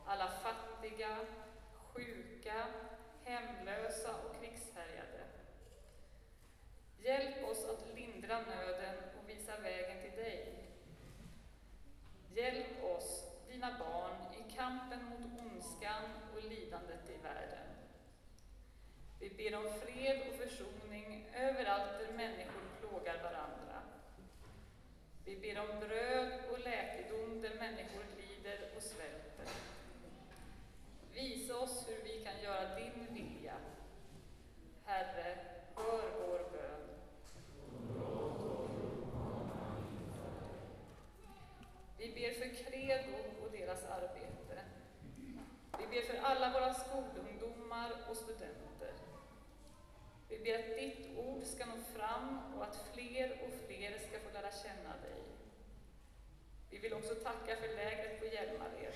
alla 0.07 0.29
fattiga, 0.29 1.17
sjuka, 1.93 2.67
hemlösa 3.25 4.15
och 4.15 4.41
krigshärjade. 4.41 5.25
Hjälp 6.99 7.51
oss 7.51 7.65
att 7.69 7.95
lindra 7.95 8.41
nöden 8.41 8.97
och 9.19 9.29
visa 9.29 9.61
vägen 9.61 10.03
till 10.03 10.23
dig. 10.23 10.55
Hjälp 12.35 12.85
oss, 12.85 13.25
dina 13.49 13.79
barn, 13.79 14.17
i 14.35 14.53
kampen 14.57 15.05
mot 15.05 15.41
ondskan 15.41 16.05
och 16.33 16.45
lidandet 16.45 17.11
i 17.11 17.23
världen. 17.23 17.67
Vi 19.21 19.31
ber 19.31 19.57
om 19.57 19.81
fred 19.81 20.23
och 20.29 20.35
försoning 20.35 21.27
överallt 21.35 21.99
där 21.99 22.13
människor 22.13 22.63
plågar 22.81 23.23
varandra. 23.23 23.83
Vi 25.25 25.37
ber 25.37 25.61
om 25.61 25.81
bröd 25.81 26.33
och 26.51 26.59
läkedom 26.59 27.43
där 27.43 27.55
människor 27.55 28.05
lider 28.17 28.71
och 28.77 28.83
svälter. 28.83 29.49
Visa 31.15 31.57
oss 31.57 31.89
hur 31.89 32.05
vi 32.05 32.25
kan 32.25 32.43
göra 32.43 32.75
din 32.75 33.15
vilja. 33.15 33.55
Herre, 34.85 35.39
hör 35.75 36.11
vår 36.21 36.51
bön. 36.53 36.89
Vi 41.99 42.13
ber 42.13 42.31
för 42.31 42.65
Credo 42.65 43.17
och 43.43 43.51
deras 43.51 43.85
arbete. 43.85 44.65
Vi 45.79 45.87
ber 45.87 46.03
för 46.03 46.17
alla 46.23 46.53
våra 46.53 46.75
skolungdomar 46.75 47.93
och 48.11 48.17
studenter. 48.17 48.93
Vi 50.29 50.39
ber 50.39 50.59
att 50.59 50.79
ditt 50.79 51.19
ord 51.19 51.45
ska 51.45 51.67
nå 51.67 51.77
fram 51.77 52.55
och 52.57 52.65
att 52.65 52.89
fler 52.95 53.43
och 53.45 53.53
fler 53.67 53.99
ska 53.99 54.19
få 54.19 54.31
lära 54.33 54.53
känna 54.53 54.97
dig. 55.03 55.23
Vi 56.71 56.79
vill 56.79 56.95
också 56.95 57.15
tacka 57.15 57.57
för 57.57 57.69
lägret 57.69 58.21
på 58.21 58.27
Hjälmared. 58.27 58.95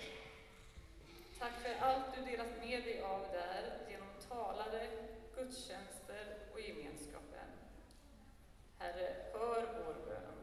Tack 1.38 1.52
för 1.62 1.86
allt 1.86 2.14
du 2.16 2.30
delat 2.30 2.58
med 2.60 2.82
dig 2.82 3.02
av 3.02 3.26
där 3.32 3.78
genom 3.90 4.08
talare, 4.28 4.88
gudstjänster 5.34 6.36
och 6.52 6.60
gemenskapen. 6.60 7.48
Herre, 8.78 9.16
hör 9.32 9.84
vår 9.84 9.94
bön. 10.06 10.38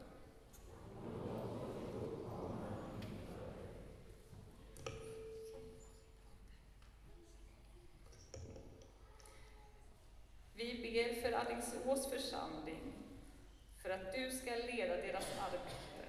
Vi 10.54 10.82
ber 10.82 11.22
för 11.22 11.32
Alingsås 11.32 12.10
församling, 12.10 12.92
för 13.82 13.90
att 13.90 14.12
du 14.12 14.30
ska 14.30 14.50
leda 14.50 14.96
deras 14.96 15.26
arbete. 15.40 16.08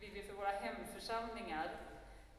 Vi 0.00 0.08
ber 0.10 0.22
för 0.22 0.34
våra 0.34 0.50
hemförsamlingar, 0.50 1.70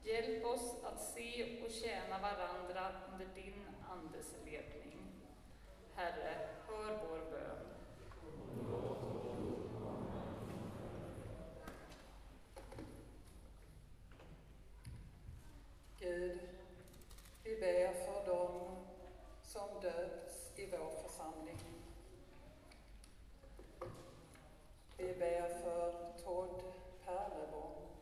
Hjälp 0.08 0.46
oss 0.46 0.76
att 0.84 1.02
se 1.02 1.62
och 1.66 1.72
tjäna 1.72 2.20
varandra 2.22 2.92
under 3.12 3.26
din 3.36 3.68
Andes 3.90 4.36
ledning. 4.46 5.00
Herre, 5.96 6.50
hör 6.68 7.08
vår 7.08 7.32
bön. 7.32 7.68
Gud, 16.00 16.40
vi 17.44 17.56
ber 17.56 17.94
för 17.94 18.26
dem 18.26 18.78
som 19.44 19.82
döpts 19.82 20.60
i 20.60 20.66
vår 20.66 21.10
församling. 21.10 21.58
Vi 24.98 25.14
ber 25.14 25.62
för 25.64 26.14
Todd 26.24 26.64
Perleborn 27.06 27.97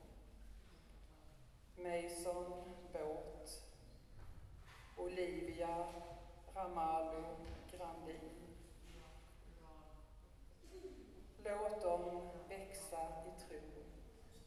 Mason 1.77 2.45
Båt, 2.93 3.63
Olivia 4.97 5.85
Ramalho 6.53 7.23
Grandin. 7.71 8.29
Låt 11.43 11.81
dem 11.81 12.29
växa 12.49 13.01
i 13.27 13.41
tro. 13.41 13.59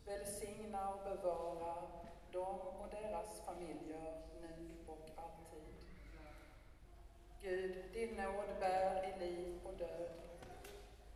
Välsigna 0.04 0.94
och 0.94 1.04
bevara 1.04 1.74
dem 2.32 2.60
och 2.60 2.88
deras 2.90 3.40
familjer 3.40 4.22
nu 4.40 4.76
och 4.86 5.10
alltid. 5.16 5.74
Gud, 7.40 7.84
din 7.92 8.16
nåd 8.16 8.60
bär 8.60 9.04
i 9.04 9.20
liv 9.20 9.60
och 9.64 9.74
död. 9.74 10.10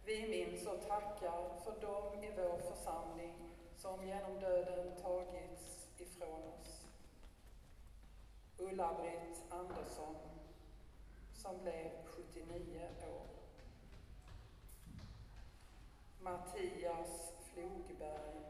Vi 0.05 0.29
minns 0.29 0.67
och 0.67 0.89
tackar 0.89 1.59
för 1.65 1.81
dem 1.81 2.25
i 2.25 2.31
vår 2.37 2.59
församling 2.59 3.35
som 3.77 4.07
genom 4.07 4.41
döden 4.41 4.97
tagits 5.03 5.82
ifrån 6.03 6.43
oss. 6.61 6.87
Ulla-Britt 8.59 9.43
Andersson 9.51 10.17
som 11.33 11.63
blev 11.63 11.91
79 12.17 12.89
år. 13.03 13.27
Mattias 16.21 17.33
Flogberg 17.53 18.43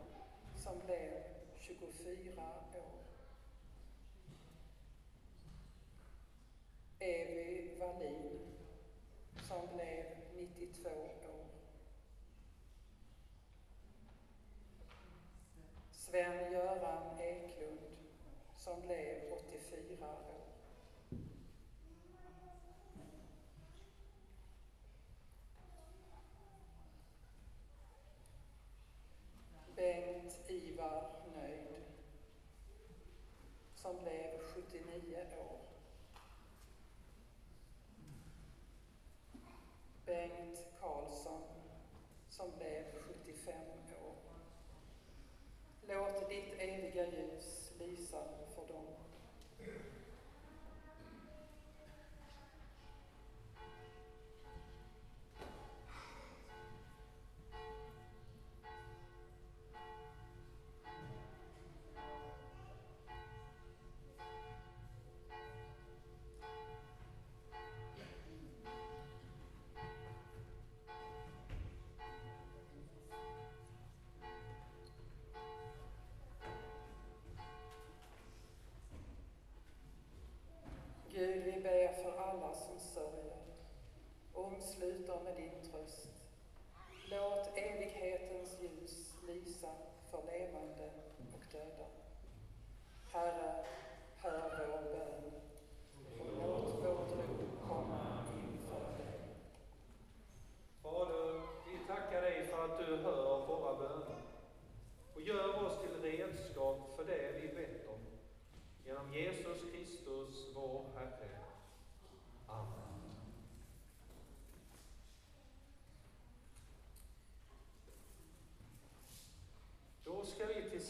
som 0.57 0.81
blev 0.87 1.23
24 1.59 2.43
år. 2.75 3.03
Evy 6.99 7.79
Wallin 7.79 8.41
som 9.43 9.69
blev 9.75 10.05
92 10.33 10.89
år. 10.89 11.52
Sven-Göran 16.13 17.21
Eklund 17.21 17.79
som 18.57 18.81
blev 18.81 19.33
84 19.33 20.07
år. 20.07 20.45
Bengt-Ivar 29.77 31.11
Nöjd 31.37 31.83
som 33.75 33.99
blev 33.99 34.41
79 34.55 35.17
år. 35.39 35.61
Bengt 40.07 40.67
Karlsson 40.81 41.43
som 42.31 42.51
blev 42.57 42.85
75 42.93 43.57
år. 44.03 44.33
Låt 45.89 46.22
ditt 46.33 46.61
eviga 46.65 47.05
ljus 47.13 47.49
lysa 47.79 48.21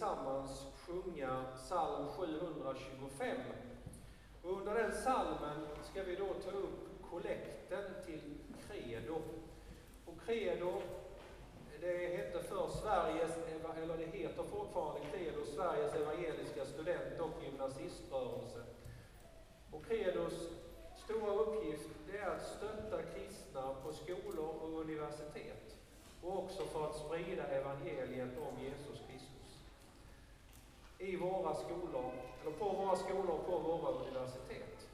tillsammans 0.02 0.66
sjunga 0.86 1.44
psalm 1.56 2.06
725. 2.08 3.36
Och 4.42 4.52
under 4.52 4.74
den 4.74 4.90
psalmen 4.90 5.66
ska 5.90 6.02
vi 6.02 6.16
då 6.16 6.26
ta 6.26 6.50
upp 6.50 7.10
kollekten 7.10 7.84
till 8.06 8.38
Credo. 8.68 9.22
Och 10.06 10.14
Credo, 10.26 10.72
det 11.80 12.16
hette 12.16 12.42
för 12.42 12.68
Sveriges, 12.68 13.38
eller 13.82 13.96
det 13.96 14.18
heter 14.18 14.42
fortfarande 14.42 15.00
Credo, 15.12 15.44
Sveriges 15.44 15.94
evangeliska 15.94 16.64
student 16.64 17.20
och 17.20 17.44
gymnasiströrelse. 17.44 18.62
Och 19.72 19.84
Credos 19.86 20.48
stora 21.04 21.32
uppgift 21.32 21.88
det 22.06 22.18
är 22.18 22.30
att 22.30 22.46
stötta 22.46 23.02
kristna 23.02 23.74
på 23.74 23.92
skolor 23.92 24.54
och 24.62 24.80
universitet 24.80 25.76
och 26.22 26.38
också 26.38 26.62
för 26.62 26.86
att 26.86 26.96
sprida 26.96 27.46
evangeliet 27.46 28.38
om 28.38 28.64
Jesus 28.64 29.01
i 31.02 31.16
våra 31.16 31.54
skolor, 31.54 32.12
eller 32.40 32.50
på 32.50 32.68
våra 32.68 32.96
skolor 32.96 33.30
och 33.30 33.46
på 33.46 33.58
våra 33.58 33.92
universitet. 33.92 34.88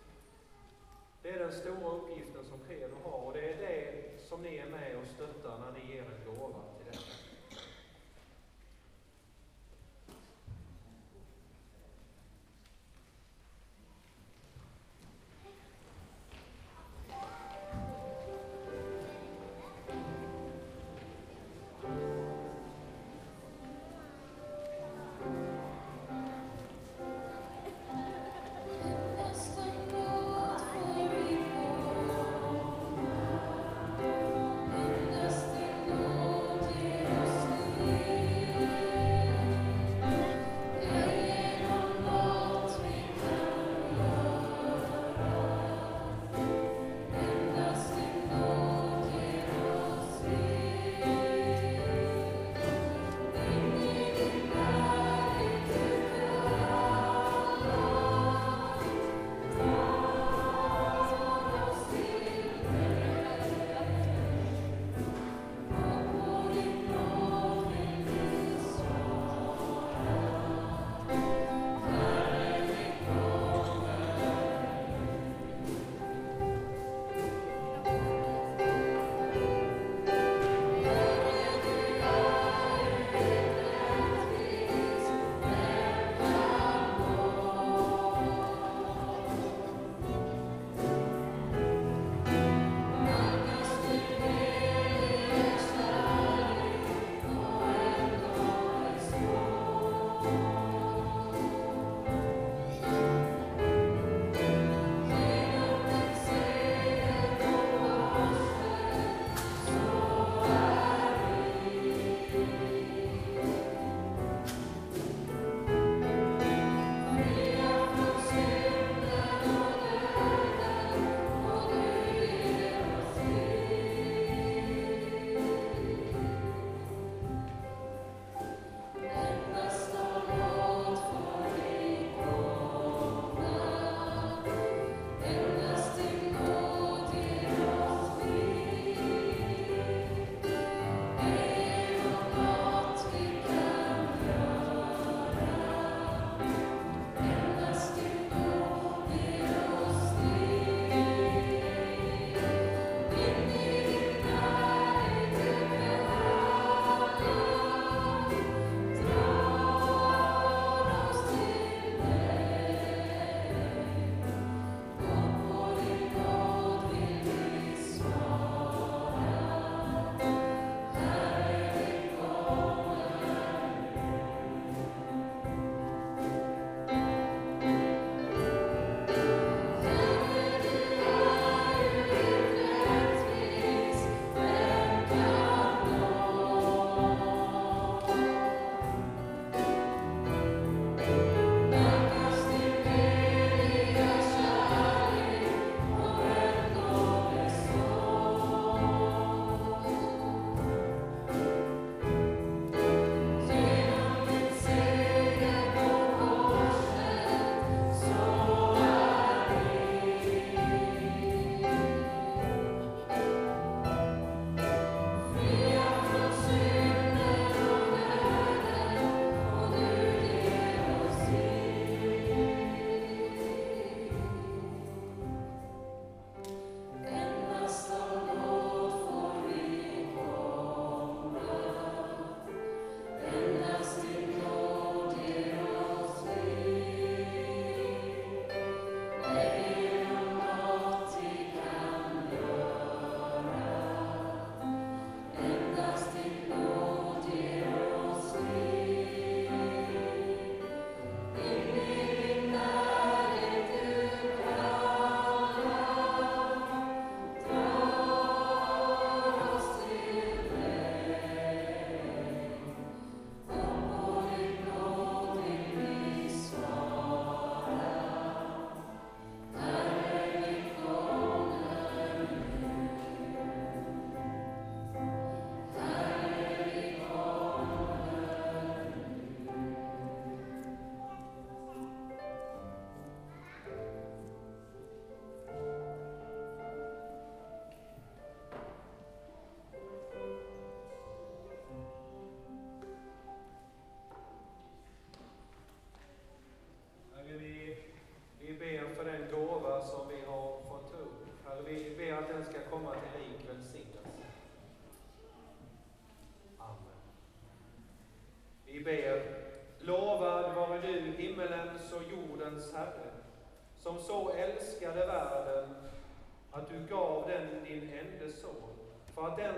Det 1.22 1.30
är 1.30 1.38
den 1.38 1.52
stora 1.52 1.90
uppgiften 1.90 2.44
som 2.44 2.58
Credo 2.68 2.96
har 3.04 3.18
och 3.18 3.32
det 3.32 3.52
är 3.52 3.56
det 3.56 4.18
som 4.28 4.42
ni 4.42 4.56
är 4.56 4.70
med 4.70 4.96
och 4.96 5.06
stöttar 5.06 5.58
när 5.58 5.72
ni 5.80 5.94
ger 5.94 6.02
en 6.02 6.34
gåva 6.34 6.60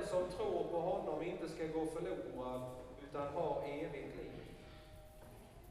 den 0.01 0.09
som 0.09 0.31
tror 0.37 0.65
på 0.71 0.81
honom 0.81 1.23
inte 1.23 1.49
ska 1.49 1.67
gå 1.67 1.87
förlorad, 1.87 2.63
utan 3.11 3.29
ha 3.29 3.63
evigt 3.65 4.17
liv. 4.17 4.31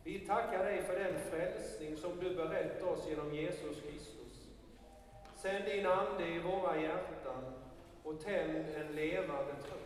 Vi 0.04 0.20
tackar 0.20 0.66
dig 0.66 0.84
för 0.84 1.00
den 1.00 1.20
frälsning 1.20 1.98
som 1.98 2.20
du 2.20 2.36
berett 2.36 2.84
oss 2.84 3.08
genom 3.10 3.34
Jesus 3.34 3.82
Kristus. 3.82 4.48
Sänd 5.36 5.66
din 5.66 5.86
Ande 5.86 6.28
i 6.28 6.40
våra 6.40 6.82
hjärtan 6.82 7.54
och 8.04 8.20
tänd 8.20 8.66
en 8.76 8.96
levande 8.96 9.54
tro. 9.64 9.78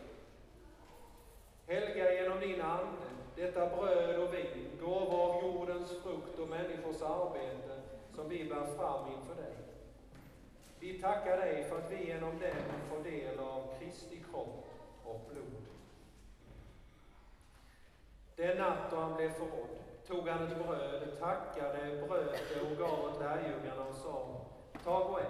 Helga 1.67 2.13
genom 2.13 2.39
din 2.39 2.61
Ande 2.61 3.07
detta 3.35 3.69
bröd 3.75 4.19
och 4.19 4.33
vin, 4.33 4.69
gåva 4.81 5.17
av 5.17 5.43
jordens 5.43 5.89
frukt 5.89 6.39
och 6.39 6.49
människors 6.49 7.01
arbete 7.01 7.81
som 8.15 8.29
vi 8.29 8.49
bär 8.49 8.65
fram 8.77 9.11
inför 9.13 9.41
dig. 9.41 9.72
Vi 10.83 10.99
tackar 10.99 11.37
dig 11.37 11.63
för 11.63 11.77
att 11.77 11.91
vi 11.91 12.07
genom 12.07 12.39
den 12.39 12.55
får 12.89 13.03
del 13.03 13.39
av 13.39 13.79
Kristi 13.79 14.23
kropp 14.31 14.65
och 15.03 15.29
blod. 15.31 15.63
Den 18.35 18.57
natt 18.57 18.91
då 18.91 18.97
han 18.97 19.15
blev 19.15 19.29
förrådd 19.29 19.69
tog 20.07 20.27
han 20.27 20.47
ett 20.47 20.65
bröd, 20.67 21.19
tackade, 21.19 22.07
bröt 22.07 22.41
det 22.53 22.71
och 22.71 22.77
gav 22.77 23.05
åt 23.05 23.19
lärjungarna 23.19 23.83
och 23.89 23.95
sa, 23.95 24.45
tag 24.83 25.11
och 25.11 25.19
ät. 25.19 25.27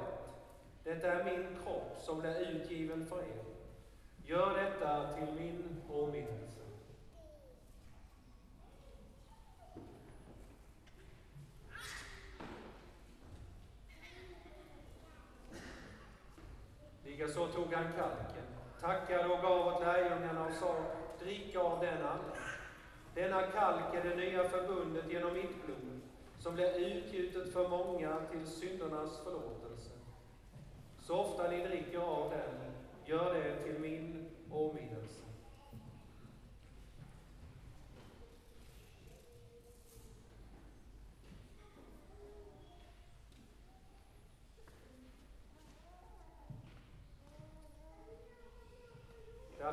Detta 0.83 1.11
är 1.11 1.23
min 1.23 1.47
kropp 1.63 1.97
som 1.99 2.19
blir 2.19 2.49
utgiven 2.49 3.05
för 3.05 3.19
er. 3.19 3.43
Gör 4.25 4.63
detta 4.63 5.13
till 5.13 5.33
min 5.33 5.81
påminnelse. 5.87 6.62
Likaså 17.13 17.47
tog 17.47 17.73
han 17.73 17.83
kalken, 17.83 18.45
tackade 18.81 19.33
och 19.33 19.41
gav 19.41 19.67
åt 19.67 19.81
lärjungarna 19.81 20.45
och 20.45 20.53
sa, 20.53 20.75
drick 21.19 21.55
av 21.55 21.79
den 21.79 22.01
alla. 22.01 22.37
Denna 23.15 23.41
kalk 23.41 23.95
är 23.95 24.09
det 24.09 24.15
nya 24.15 24.43
förbundet 24.43 25.11
genom 25.11 25.33
mitt 25.33 25.65
blod, 25.65 26.01
som 26.39 26.53
blir 26.55 26.79
utgjutet 26.79 27.53
för 27.53 27.69
många 27.69 28.17
till 28.31 28.47
syndernas 28.47 29.19
förlåtelse. 29.23 29.91
Så 30.99 31.19
ofta 31.19 31.49
ni 31.49 31.67
dricker 31.67 31.99
av 31.99 32.29
den, 32.29 32.71
gör 33.05 33.33
det 33.33 33.63
till 33.63 33.79
min 33.79 34.29
åminnelse. 34.51 35.22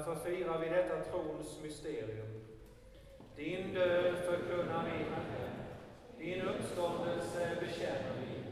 Därför 0.00 0.30
firar 0.30 0.58
vi 0.58 0.68
detta 0.68 1.00
trons 1.00 1.60
mysterium. 1.62 2.44
Din 3.36 3.74
död 3.74 4.14
förkunnar 4.16 4.84
vi, 4.84 5.04
Herre. 5.04 5.50
Din 6.18 6.42
uppståndelse 6.42 7.56
bekänner 7.60 8.12
vi, 8.20 8.42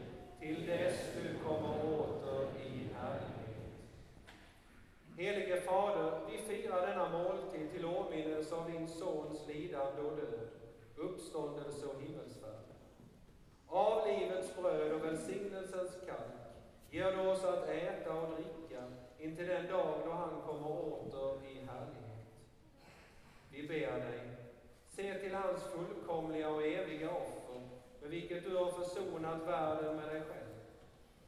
till 0.45 0.65
dess 0.65 1.13
du 1.15 1.47
kommer 1.47 1.99
åter 1.99 2.47
i 2.65 2.89
härlighet. 2.93 3.73
Helige 5.17 5.61
Fader, 5.61 6.19
vi 6.31 6.37
firar 6.37 6.87
denna 6.87 7.09
måltid 7.09 7.71
till 7.71 7.85
åminnelse 7.85 8.55
av 8.55 8.71
din 8.71 8.87
Sons 8.87 9.47
lidande 9.47 10.01
och 10.01 10.17
död, 10.17 10.47
uppståndelse 10.95 11.85
och 11.85 12.01
himmelsfärd. 12.01 12.65
Av 13.67 14.07
livets 14.07 14.55
bröd 14.55 14.91
och 14.91 15.05
välsignelsens 15.05 15.91
kalk 16.05 16.53
ger 16.89 17.11
du 17.11 17.29
oss 17.29 17.43
att 17.43 17.69
äta 17.69 18.13
och 18.13 18.35
dricka 18.35 18.83
intill 19.19 19.47
den 19.47 19.67
dag 19.67 20.01
då 20.05 20.11
han 20.11 20.41
kommer 20.41 20.67
åter 20.67 21.45
i 21.51 21.65
härlighet. 21.65 22.09
Vi 23.51 23.67
ber 23.67 23.99
dig, 23.99 24.21
se 24.87 25.13
till 25.13 25.35
hans 25.35 25.63
fullkomliga 25.63 26.49
och 26.49 26.63
eviga 26.63 27.09
offer, 27.09 27.61
med 28.01 28.09
vilket 28.09 28.43
du 28.43 28.55
har 28.55 28.71
försonat 28.71 29.47
världen 29.47 29.95
med 29.95 30.07
dig 30.07 30.21
själv. 30.21 30.55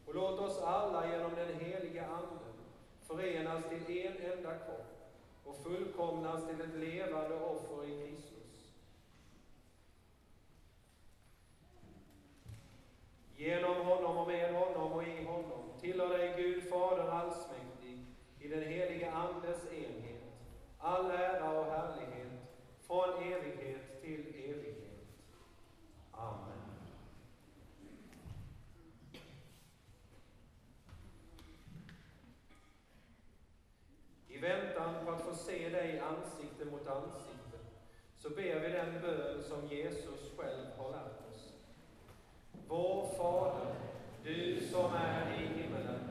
Och 0.05 0.15
låt 0.15 0.39
oss 0.39 0.61
alla 0.61 1.11
genom 1.11 1.35
den 1.35 1.59
heliga 1.59 2.05
Anden 2.05 2.53
förenas 3.01 3.63
till 3.69 3.97
en 3.97 4.31
enda 4.31 4.57
kropp 4.57 5.11
och 5.43 5.63
fullkomnas 5.63 6.47
till 6.47 6.61
ett 6.61 6.75
levande 6.75 7.35
offer 7.35 7.85
i 7.85 8.07
Kristus. 8.07 8.73
Genom 13.35 13.85
honom 13.85 14.17
och 14.17 14.27
med 14.27 14.53
honom 14.53 14.91
och 14.91 15.03
i 15.03 15.23
honom 15.25 15.63
tillhör 15.81 16.17
dig 16.17 16.33
Gud 16.37 16.69
Fader 16.69 17.09
allsmäktig 17.09 17.60
i 18.41 18.47
den 18.47 18.63
helige 18.63 19.11
Andes 19.11 19.65
enhet, 19.71 20.21
all 20.79 21.11
ära 21.11 21.59
och 21.59 21.65
härlighet 21.65 22.31
från 22.79 23.23
evighet 23.23 24.01
till 24.01 24.19
evighet. 24.19 25.07
Amen. 26.11 26.61
I 34.27 34.37
väntan 34.37 35.05
på 35.05 35.11
att 35.11 35.21
få 35.21 35.35
se 35.35 35.69
dig 35.69 35.99
ansikte 35.99 36.65
mot 36.65 36.87
ansikte 36.87 37.57
så 38.17 38.29
ber 38.29 38.59
vi 38.59 38.69
den 38.69 39.01
bön 39.01 39.43
som 39.43 39.67
Jesus 39.67 40.37
själv 40.37 40.65
har 40.77 40.91
lärt 40.91 41.29
oss. 41.31 41.53
Vår 42.67 43.07
Fader, 43.17 43.75
du 44.23 44.67
som 44.71 44.93
är 44.93 45.41
i 45.41 45.45
himmelen. 45.45 46.10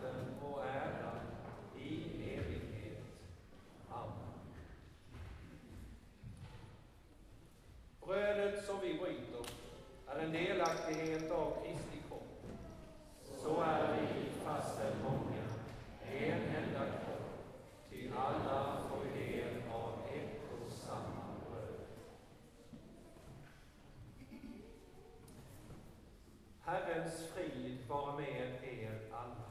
och 0.61 1.81
i 1.81 2.03
evighet. 2.35 3.03
Amen. 3.89 4.33
Brödet 8.05 8.65
som 8.65 8.79
vi 8.81 8.93
bryter 8.93 9.51
är 10.07 10.19
en 10.19 10.31
delaktighet 10.31 11.31
av 11.31 11.53
Kristi 11.63 12.01
kropp. 12.07 12.45
Så 13.37 13.61
är 13.61 13.97
vi, 14.01 14.29
fastän 14.45 14.93
många, 15.03 15.43
en 16.11 16.41
enda 16.41 16.85
kropp, 16.85 17.45
ty 17.89 18.09
alla 18.17 18.77
får 18.89 19.19
del 19.19 19.61
av 19.73 19.93
ett 20.15 20.41
och 20.51 20.71
samma 20.71 21.23
bröd. 21.49 21.79
Herrens 26.65 27.27
frid 27.27 27.77
vara 27.87 28.15
med 28.15 28.63
er 28.63 28.99
alla. 29.11 29.50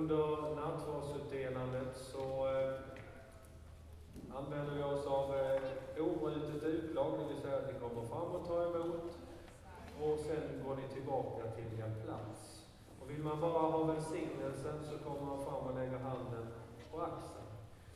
under 0.00 0.54
nattvardsutdelandet 0.60 1.96
så 2.12 2.24
eh, 2.48 2.72
använder 4.38 4.74
vi 4.74 4.82
oss 4.82 5.06
av 5.06 5.34
eh, 5.34 5.60
obrutet 5.98 6.62
utlag, 6.62 7.18
det 7.18 7.34
vill 7.34 7.42
säga 7.42 7.56
att 7.56 7.72
ni 7.72 7.80
kommer 7.80 8.08
fram 8.08 8.30
och 8.36 8.46
tar 8.48 8.62
emot 8.66 9.10
och 10.02 10.18
sen 10.18 10.64
går 10.64 10.76
ni 10.76 10.82
tillbaka 10.94 11.42
till 11.56 11.80
er 11.80 11.92
plats. 12.04 12.64
Och 13.00 13.10
vill 13.10 13.22
man 13.22 13.40
bara 13.40 13.62
ha 13.72 13.84
välsignelsen 13.84 14.78
så 14.90 14.98
kommer 15.04 15.22
man 15.30 15.44
fram 15.44 15.62
och 15.68 15.74
lägger 15.74 15.98
handen 15.98 16.46
på 16.90 17.00
axeln. 17.00 17.48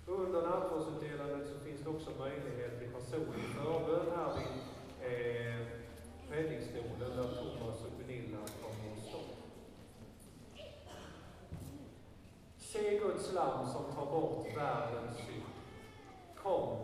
Under 0.07 0.43
nattvardsutdelandet 0.43 1.49
så 1.49 1.59
finns 1.59 1.81
det 1.81 1.91
också 1.91 2.11
möjlighet 2.19 2.79
till 2.79 2.91
personlig 2.99 3.45
förbön 3.57 4.09
här 4.17 4.31
vid 4.39 4.57
eh, 5.11 5.67
predikstolen 6.29 7.11
där 7.17 7.29
Thomas 7.39 7.84
Se 12.85 12.99
Guds 12.99 13.33
lam 13.33 13.67
som 13.67 13.85
tar 13.95 14.07
bort 14.07 14.47
världens 14.57 15.17
synd. 15.17 15.43
Kom, 16.43 16.77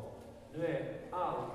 nu 0.55 0.67
är 0.67 1.01
allt 1.11 1.53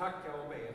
Tacka 0.00 0.32
och 0.32 0.48
be. 0.48 0.69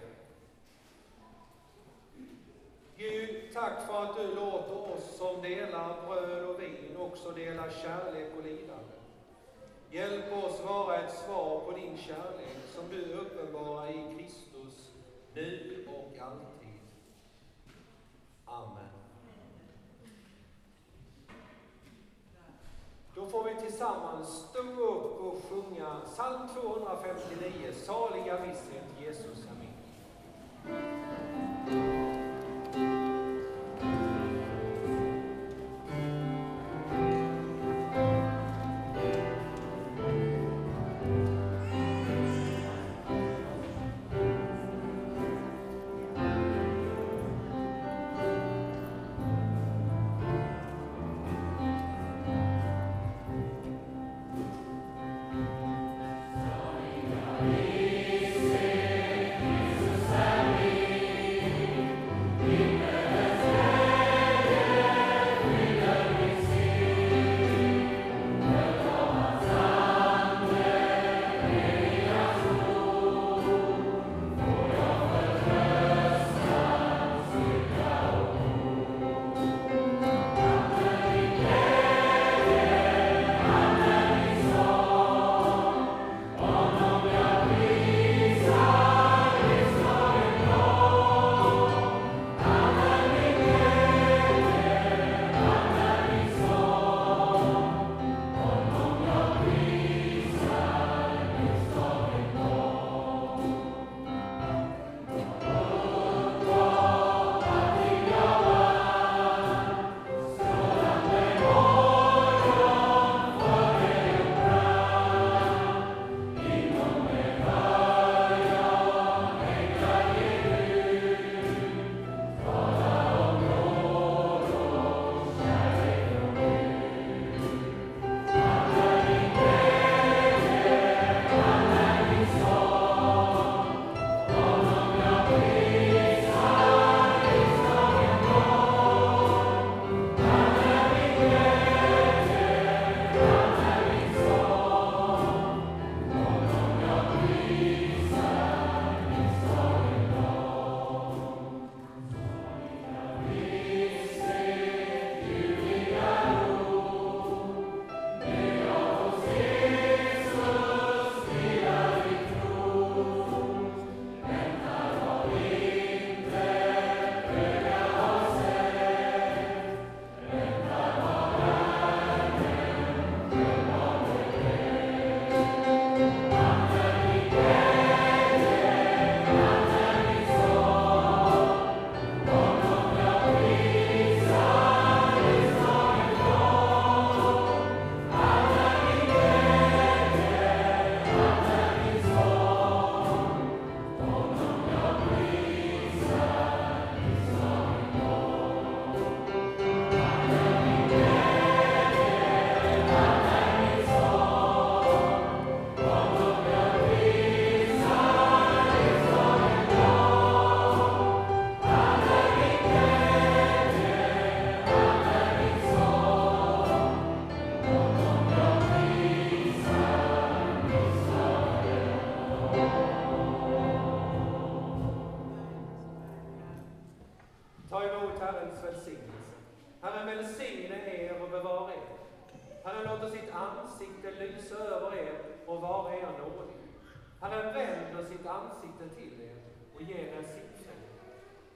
Sitt 238.06 238.28
ansikte 238.28 238.96
till 238.96 239.22
er 239.22 239.38
och 239.76 239.82
ger 239.82 240.08
er 240.18 240.24
sitt 240.34 240.66
frid. 240.66 240.86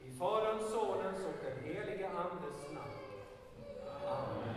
I 0.08 0.18
Faderns, 0.20 0.72
Sonens 0.72 1.26
och 1.30 1.38
den 1.46 1.58
helige 1.64 2.10
Andes 2.10 2.60
namn. 2.74 3.00
Amen. 4.08 4.56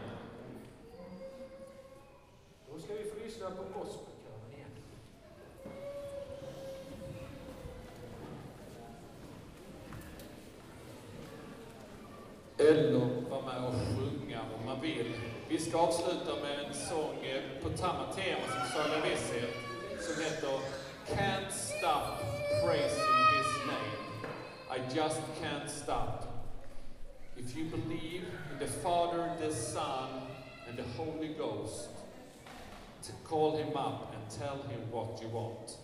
Då 2.73 2.79
ska 2.79 2.95
vi 2.95 3.05
få 3.05 3.19
lyssna 3.25 3.51
på 3.51 3.63
gospelkören 3.79 4.53
igen. 4.55 4.71
eller 12.59 13.31
vara 13.31 13.43
med 13.43 13.69
och 13.69 13.75
sjunga 13.75 14.41
om 14.59 14.67
man 14.67 14.81
vill. 14.81 15.13
Vi 15.49 15.59
ska 15.59 15.79
avsluta 15.79 16.43
med 16.43 16.65
en 16.65 16.75
sång 16.75 17.25
eh, 17.25 17.43
på 17.63 17.79
samma 17.79 18.13
tema 18.13 18.41
som 18.49 18.83
Saga 18.83 19.05
Visshet 19.05 19.55
som 20.01 20.25
heter 20.25 20.82
Can't 21.17 21.53
stop 21.53 22.23
praising 22.65 23.17
his 23.37 23.51
name. 23.67 24.31
I 24.71 24.79
just 24.95 25.21
can't 25.43 25.69
stop. 25.69 26.27
If 27.37 27.55
you 27.57 27.65
believe 27.65 28.25
in 28.51 28.59
the 28.59 28.67
Father, 28.67 29.31
the 29.39 29.53
Son 29.53 30.09
and 30.67 30.79
the 30.79 30.85
Holy 30.97 31.35
Ghost, 31.35 31.91
to 33.03 33.13
call 33.25 33.57
him 33.57 33.77
up 33.77 34.15
and 34.15 34.31
tell 34.31 34.57
him 34.63 34.81
what 34.91 35.21
you 35.23 35.29
want. 35.29 35.79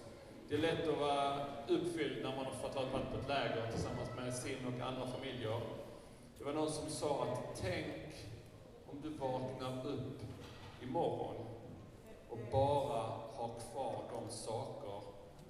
Det 0.49 0.55
är 0.55 0.59
lätt 0.59 0.89
att 0.89 0.99
vara 0.99 1.47
uppfylld 1.69 2.23
när 2.23 2.37
man 2.37 2.45
har 2.45 2.53
fått 2.53 2.75
vara 2.75 2.87
på 2.87 3.19
ett 3.19 3.29
läger 3.29 3.71
tillsammans 3.73 4.09
med 4.17 4.35
sin 4.35 4.67
och 4.67 4.87
andra 4.87 5.07
familjer. 5.07 5.61
Det 6.39 6.45
var 6.45 6.53
någon 6.53 6.73
som 6.73 6.91
sa 6.91 7.23
att 7.23 7.61
tänk 7.63 7.87
om 8.91 9.01
du 9.03 9.09
vaknar 9.09 9.87
upp 9.87 10.21
imorgon 10.83 11.37
och 12.29 12.39
bara 12.53 13.01
har 13.37 13.51
kvar 13.73 14.03
de 14.13 14.33
saker 14.35 14.88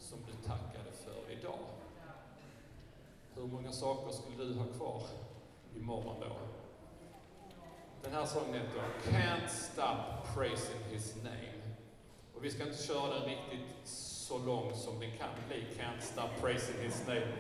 som 0.09 0.19
du 0.27 0.49
tackade 0.49 0.93
för 1.05 1.33
idag. 1.33 1.59
Hur 3.35 3.47
många 3.47 3.73
saker 3.73 4.13
skulle 4.13 4.45
du 4.45 4.55
ha 4.55 4.67
kvar 4.67 5.03
imorgon 5.77 6.17
då? 6.21 6.37
Den 8.03 8.13
här 8.13 8.27
sången 8.27 8.55
heter 8.55 8.83
Can't 9.05 9.49
Stop 9.49 10.35
Praising 10.35 10.83
His 10.91 11.17
Name. 11.17 11.77
Och 12.35 12.45
vi 12.45 12.51
ska 12.51 12.63
inte 12.63 12.83
köra 12.83 13.15
den 13.15 13.25
riktigt 13.25 13.89
så 13.89 14.39
lång 14.39 14.75
som 14.75 15.01
den 15.01 15.11
kan 15.11 15.29
bli, 15.49 15.67
Can't 15.77 16.01
Stop 16.01 16.41
Praising 16.41 16.81
His 16.83 17.07
Name. 17.07 17.33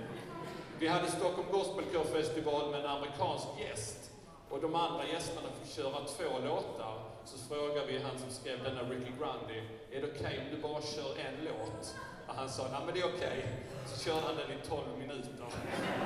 Vi 0.78 0.88
hade 0.88 1.10
Stockholm 1.10 1.48
Gospelkör 1.52 2.04
Festival 2.04 2.70
med 2.70 2.80
en 2.80 2.86
amerikansk 2.86 3.46
gäst. 3.58 4.10
Och 4.50 4.60
de 4.60 4.74
andra 4.74 5.06
gästerna 5.06 5.48
fick 5.60 5.72
köra 5.72 6.04
två 6.04 6.38
låtar. 6.44 7.02
Så 7.24 7.38
frågade 7.38 7.86
vi 7.86 8.02
han 8.02 8.18
som 8.18 8.30
skrev 8.30 8.64
denna, 8.64 8.82
Ricky 8.82 9.12
Grundy, 9.18 9.62
är 9.92 10.00
det 10.00 10.08
okej 10.14 10.40
om 10.44 10.56
du 10.56 10.62
bara 10.62 10.82
kör 10.82 11.18
en 11.18 11.44
låt? 11.44 11.94
Och 12.28 12.34
han 12.34 12.48
sa, 12.48 12.62
ja 12.72 12.78
men 12.84 12.94
det 12.94 13.00
är 13.00 13.06
okej. 13.14 13.46
Så 13.86 14.04
körde 14.04 14.26
han 14.26 14.36
den 14.36 14.58
i 14.58 14.68
12 14.68 14.98
minuter. 14.98 15.32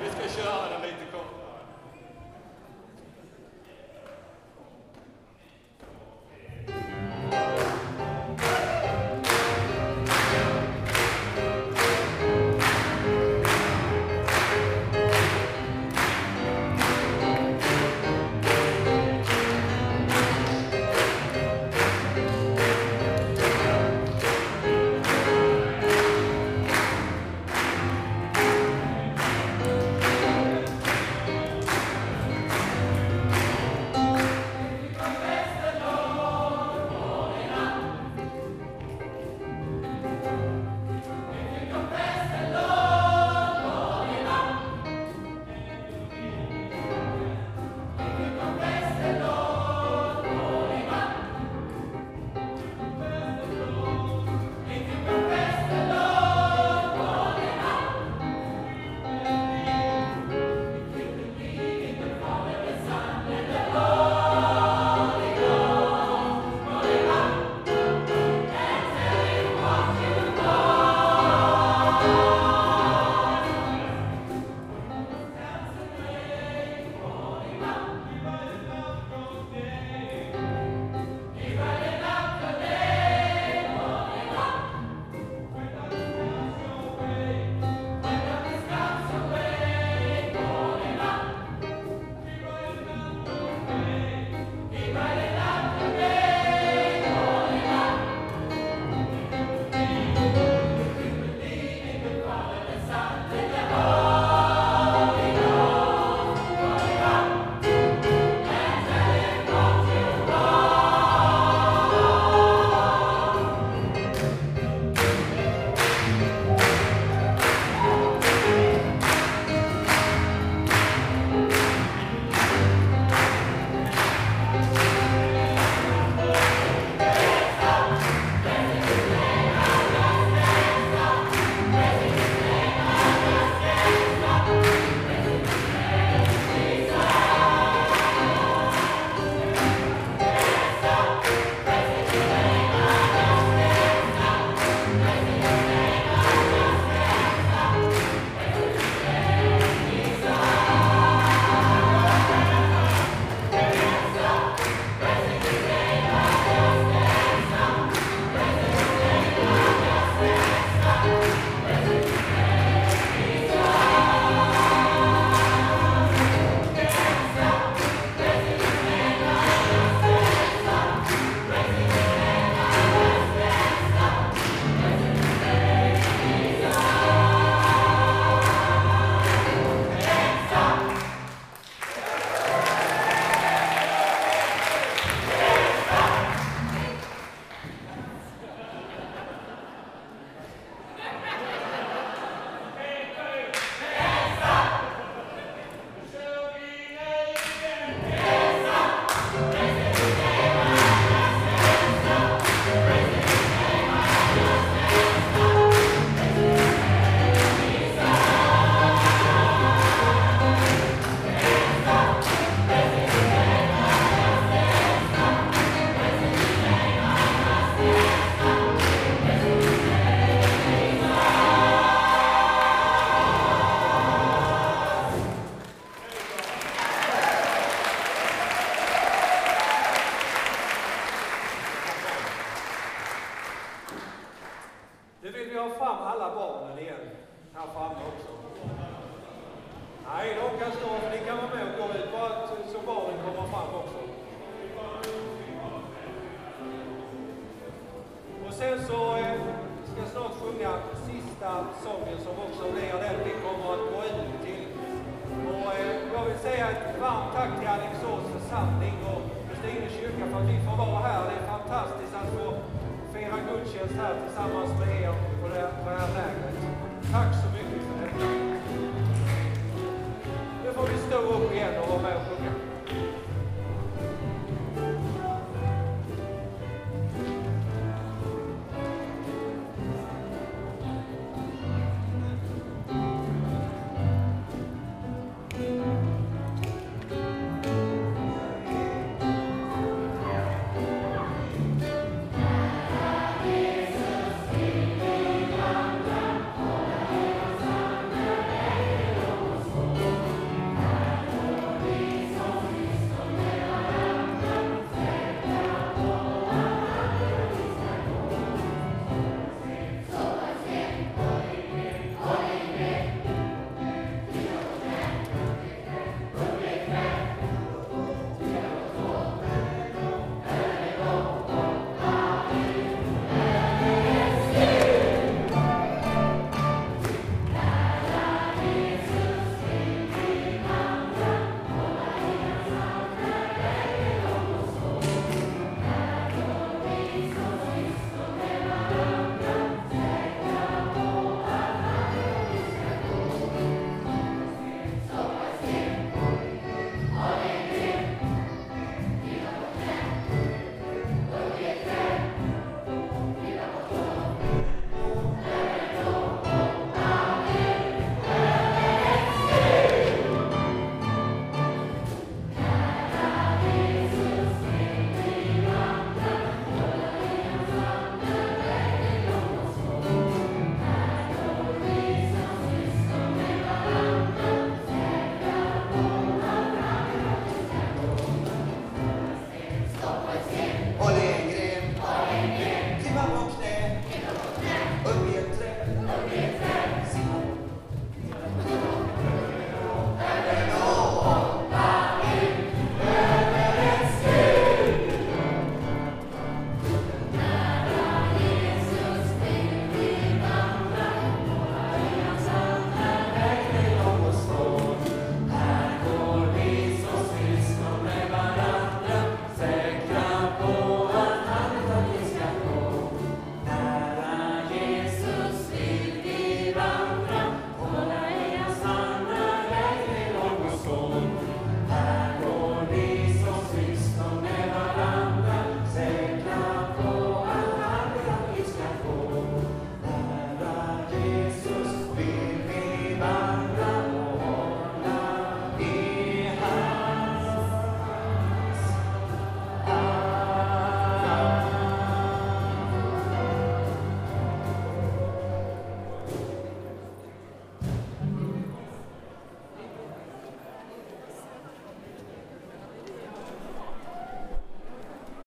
Vi 0.03 0.09
ska 0.09 0.41
köra 0.41 0.69
den 0.69 0.81
lite 0.81 1.05
kortare. 1.11 1.43
Nu 7.31 7.72